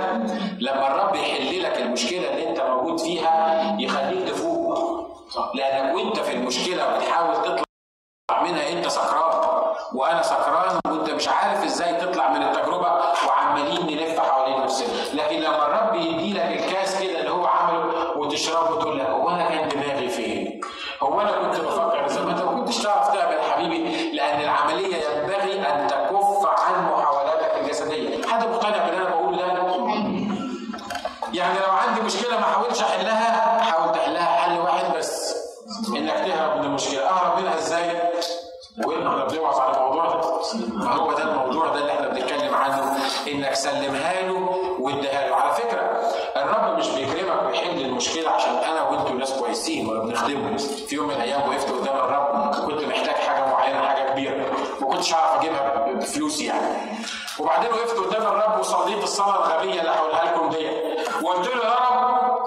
لما 0.59 0.87
الرب 0.87 1.15
يحل 1.15 1.63
لك 1.63 1.77
المشكلة 1.77 2.29
اللي 2.31 2.49
أنت 2.49 2.61
موجود 2.61 2.99
فيها 2.99 3.61
يخليك 3.79 4.29
تفوق. 4.29 5.09
لأنك 5.53 5.95
وأنت 5.95 6.19
في 6.19 6.33
المشكلة 6.35 6.97
بتحاول 6.97 7.35
تطلع 7.35 8.43
منها 8.43 8.69
أنت 8.71 8.87
سكران. 8.87 9.38
وأنا 9.93 10.21
سكران 10.21 10.79
وانت 10.87 11.09
مش 11.09 11.27
عارف 11.27 11.63
إزاي 11.63 11.93
تطلع 11.95 12.29
من 12.29 12.43
التجربة 12.43 12.91
وعمالين 13.27 13.85
نلف 13.97 14.19
حوالين 14.19 14.63
نفسنا 14.63 14.87
لكن 15.21 15.39
لما 15.39 15.65
الرب 15.65 15.95
يدي 15.95 16.33
لك 16.33 16.43
الكاس 16.65 17.01
كده 17.03 17.19
اللي 17.19 17.31
هو 17.31 17.45
عمله 17.47 18.17
وتشربه 18.17 18.79
تقول 18.81 18.99
لك 18.99 19.05
هو 19.05 19.29
أنا 19.29 19.49
كان 19.49 19.69
دماغي 19.69 20.09
فين؟ 20.09 20.61
هو 21.03 21.21
أنا 21.21 21.31
كنت 21.31 21.61
بفكر 21.61 22.07
زي 22.07 22.21
ما 22.21 22.31
أنت 22.31 22.41
ما 22.41 22.51
كنتش 22.51 22.77
تعرف 22.77 23.08
بفلوسي 56.09 56.45
يعني. 56.45 56.97
وبعدين 57.39 57.71
وقفت 57.73 57.97
قدام 57.97 58.21
الرب 58.27 58.59
وصليت 58.59 59.03
الصلاة 59.03 59.35
الغبية 59.35 59.79
اللي 59.79 59.91
هقولها 59.91 60.25
لكم 60.25 60.49
دي 60.49 60.69
وقلت 61.25 61.47
له 61.55 61.63
يا 61.63 61.75
رب 61.75 62.39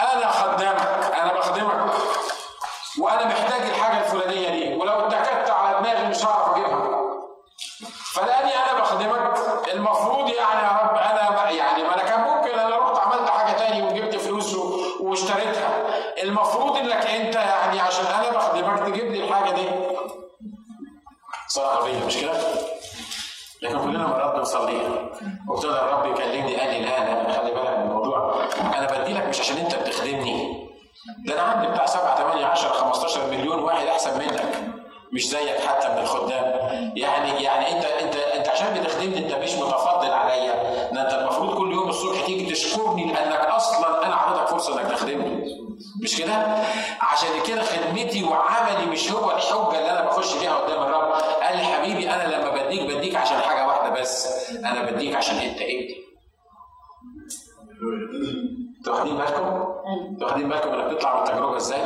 أنا 0.00 0.30
خدامك 0.30 0.81
مرات 24.54 24.70
بنصليها 24.70 25.10
وابتدى 25.48 25.70
الرب 25.72 26.06
يكلمني 26.06 26.56
قال 26.56 26.70
لي 26.70 26.80
لا 26.80 26.88
لا 26.98 27.32
خلي 27.32 27.50
بالك 27.50 27.78
من 27.78 27.82
الموضوع. 27.82 28.34
أنا 28.78 28.86
بدي 29.00 29.12
لك 29.12 29.26
مش 29.28 29.40
عشان 29.40 29.56
أنت 29.56 29.74
بتخدمني. 29.74 30.68
ده 31.26 31.34
أنا 31.34 31.42
عندي 31.42 31.68
بتاع 31.68 31.86
7 31.86 32.16
8 32.16 32.46
10 32.46 32.68
15 32.68 33.26
مليون 33.30 33.58
واحد 33.58 33.86
أحسن 33.86 34.18
منك. 34.18 34.42
مش 35.12 35.28
زيك 35.28 35.60
حتى 35.66 35.88
من 35.88 35.98
الخدام 35.98 36.44
يعني 36.96 37.42
يعني 37.44 37.72
أنت 37.76 37.84
أنت 37.84 38.16
أنت 38.16 38.48
عشان 38.48 38.74
بتخدمني 38.74 39.18
أنت 39.18 39.34
مش 39.34 39.52
متفضل 39.54 40.10
عليا. 40.10 40.54
ده 40.92 41.02
أنت 41.02 41.14
المفروض 41.14 41.58
كل 41.58 41.72
يوم 41.72 41.88
الصبح 41.88 42.26
تيجي 42.26 42.50
تشكرني 42.54 43.12
لأنك 43.12 43.40
أصلا 43.46 44.06
أنا 44.06 44.14
اعطيتك 44.14 44.46
فرصة 44.48 44.80
إنك 44.80 44.90
تخدمني. 44.90 45.62
مش 46.02 46.16
كده؟ 46.18 46.34
عشان 47.00 47.28
كده 47.46 47.62
خدمتي 47.62 48.24
وعملي 48.24 48.86
مش 48.86 49.12
هو 49.12 49.30
الحجة 49.30 49.78
اللي 49.78 49.90
أنا 49.90 50.02
بخش 50.06 50.34
بيها 50.34 50.54
قدام 50.54 50.82
الرب. 50.82 51.12
قال 51.42 51.56
لي 51.56 51.64
حبيبي 51.64 52.10
أنا 52.10 52.34
لما 52.36 52.50
بديك 52.50 52.82
بديك 52.96 53.16
عشان 53.16 53.36
حاجة 53.40 53.66
واحدة 53.92 54.00
بس 54.02 54.50
أنا 54.56 54.90
بديك 54.90 55.14
عشان 55.16 55.36
انت 55.36 55.60
ابني 55.60 56.02
أنتوا 58.78 58.94
واخدين 58.94 59.16
بالكم؟ 59.16 59.64
أنتوا 60.10 60.26
واخدين 60.28 60.48
بالكم 60.48 60.68
انك 60.70 60.84
بتطلع 60.94 61.14
من 61.14 61.22
التجربة 61.22 61.56
إزاي؟ 61.56 61.80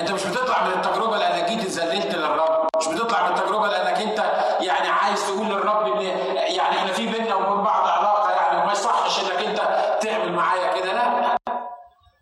انت 0.00 0.10
مش 0.12 0.26
بتطلع 0.26 0.64
من 0.66 0.72
التجربة 0.72 1.18
لانك 1.18 1.48
جيت 1.50 1.60
اتذللت 1.60 2.14
للرب، 2.14 2.66
مش 2.78 2.88
بتطلع 2.88 3.28
من 3.28 3.36
التجربة 3.36 3.68
لانك 3.68 4.00
انت 4.00 4.18
يعني 4.60 4.88
عايز 4.88 5.26
تقول 5.26 5.46
للرب 5.46 5.86
ان 5.86 6.00
يعني 6.36 6.76
إحنا 6.76 6.92
في 6.92 7.06
بيننا 7.06 7.34
وبين 7.34 7.64
بعض 7.64 7.86
علاقة 7.88 8.30
يعني 8.32 8.62
وما 8.62 8.72
يصحش 8.72 9.24
انك 9.24 9.44
انت 9.46 9.58
تعمل 10.02 10.32
معايا 10.32 10.80
كده 10.80 10.92
لا. 10.92 11.36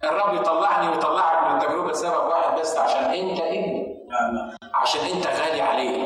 الرب 0.04 0.34
يطلعني 0.34 0.88
ويطلعك 0.88 1.48
من 1.50 1.56
التجربة 1.60 1.90
لسبب 1.90 2.26
واحد 2.26 2.60
بس 2.60 2.76
عشان 2.76 3.04
انت 3.04 3.40
ابني 3.40 3.96
عشان 4.74 5.00
انت 5.00 5.26
غالي 5.26 5.60
عليه 5.60 6.03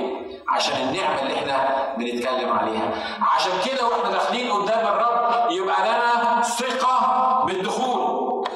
عشان 0.59 0.76
النعمة 0.88 1.22
اللي 1.22 1.34
إحنا 1.34 1.86
بنتكلم 1.98 2.52
عليها 2.59 2.90
عشان 3.34 3.52
كده 3.66 3.86
وإحنا 3.88 4.11
داخلين 4.11 4.52
قدام 4.52 4.86
الرب 4.86 5.50
يبقى 5.50 5.76
لنا 5.88 6.42
ثقة 6.42 6.98
بالدخول 7.46 8.48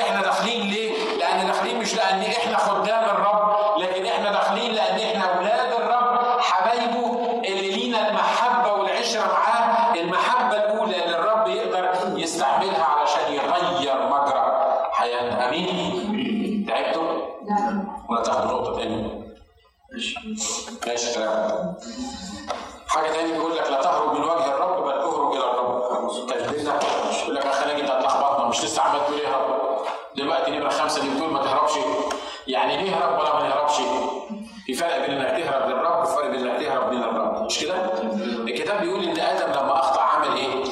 إحنا 0.00 0.22
داخلين 0.22 0.70
ليه؟ 0.70 0.92
لأن 1.18 1.46
داخلين 1.46 1.78
مش 1.80 1.94
لأن 1.94 2.22
يعني 32.72 32.90
نهرب 32.90 33.18
ولا 33.20 33.34
ما 33.34 33.48
نهربش 33.48 33.76
في 34.66 34.74
فرق 34.74 35.06
بين 35.06 35.20
إنك 35.20 35.44
تهرب 35.44 35.68
للرب 35.70 36.02
وفرق 36.02 36.26
بين 36.30 36.48
إنك 36.48 36.62
تهرب 36.66 36.92
من 36.92 37.02
الرب. 37.02 37.42
مش 37.42 37.58
كده؟ 37.58 37.74
الكتاب 38.48 38.80
بيقول 38.80 39.04
إن 39.04 39.20
آدم 39.20 39.52
لما 39.52 39.78
أخطأ 39.78 40.02
عمل 40.02 40.36
إيه؟ 40.36 40.64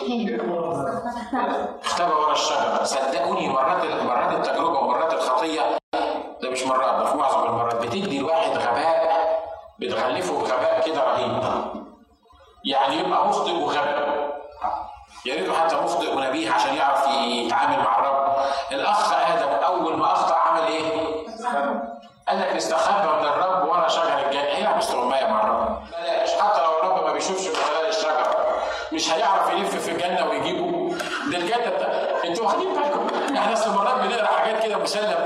اختبى 1.85 2.13
ورا 2.13 2.33
الشجرة. 2.33 2.85
صدقوني 2.85 3.49
مرات 3.49 3.85
مرات 4.03 4.33
التجربة 4.33 4.79
ومرات 4.79 5.13
الخطية. 5.13 5.79
ده 6.43 6.51
مش 6.51 6.63
مرات 6.63 6.95
ده 7.01 7.05
في 7.05 7.17
معظم 7.17 7.47
المرات. 7.47 7.75
بتدي 7.77 8.19
الواحد 8.19 8.51
غباء 8.51 9.41
بتغلفه 9.79 10.39
بغباء 10.39 10.83
كده 10.87 11.05
رهيب. 11.05 11.43
يعني 12.65 12.97
يبقى 12.97 13.29
مخطئ 13.29 13.53
وغبي 13.53 14.11
يا 15.27 15.35
ريته 15.35 15.53
حتى 15.53 15.77
مخطئ 15.77 16.17
ونبيه 16.17 16.51
عشان 16.53 16.75
يعرف 16.75 17.07
يتعامل 17.09 17.79
مع 17.79 17.99
الرب. 17.99 18.37
الأخ 18.73 19.13
آدم 19.13 19.49
اول 19.65 19.97
ما 19.97 20.13
اخطا 20.13 20.35
عمل 20.35 20.63
إيه؟ 20.67 21.11
قال 22.29 22.41
لك 22.41 22.57
نستخبى 22.57 23.09
من 23.21 23.27
الرب 23.27 23.69
ورا 23.69 23.89
شجر 23.89 24.19
الجنه 24.27 24.43
هي 24.43 24.77
مستغمايه 24.77 25.27
مع 25.27 25.43
الرب 25.43 25.83
بلاش 25.91 26.35
حتى 26.35 26.61
لو 26.63 26.71
الرب 26.83 27.07
ما 27.07 27.13
بيشوفش 27.13 27.47
من 27.49 27.55
خلال 27.55 27.89
الشجره 27.89 28.37
مش 28.93 29.13
هيعرف 29.13 29.53
يلف 29.53 29.77
في 29.77 29.91
الجنه 29.93 30.29
ويجيبه 30.31 30.95
ده 31.33 31.39
الجنه 31.39 31.71
بتا... 31.71 32.25
أنتوا 32.27 32.45
واخدين 32.45 32.75
بالكم 32.75 33.35
إحنا 33.37 33.53
اصل 33.53 33.71
مرات 33.75 33.95
بنقرا 33.95 34.27
حاجات 34.97 35.20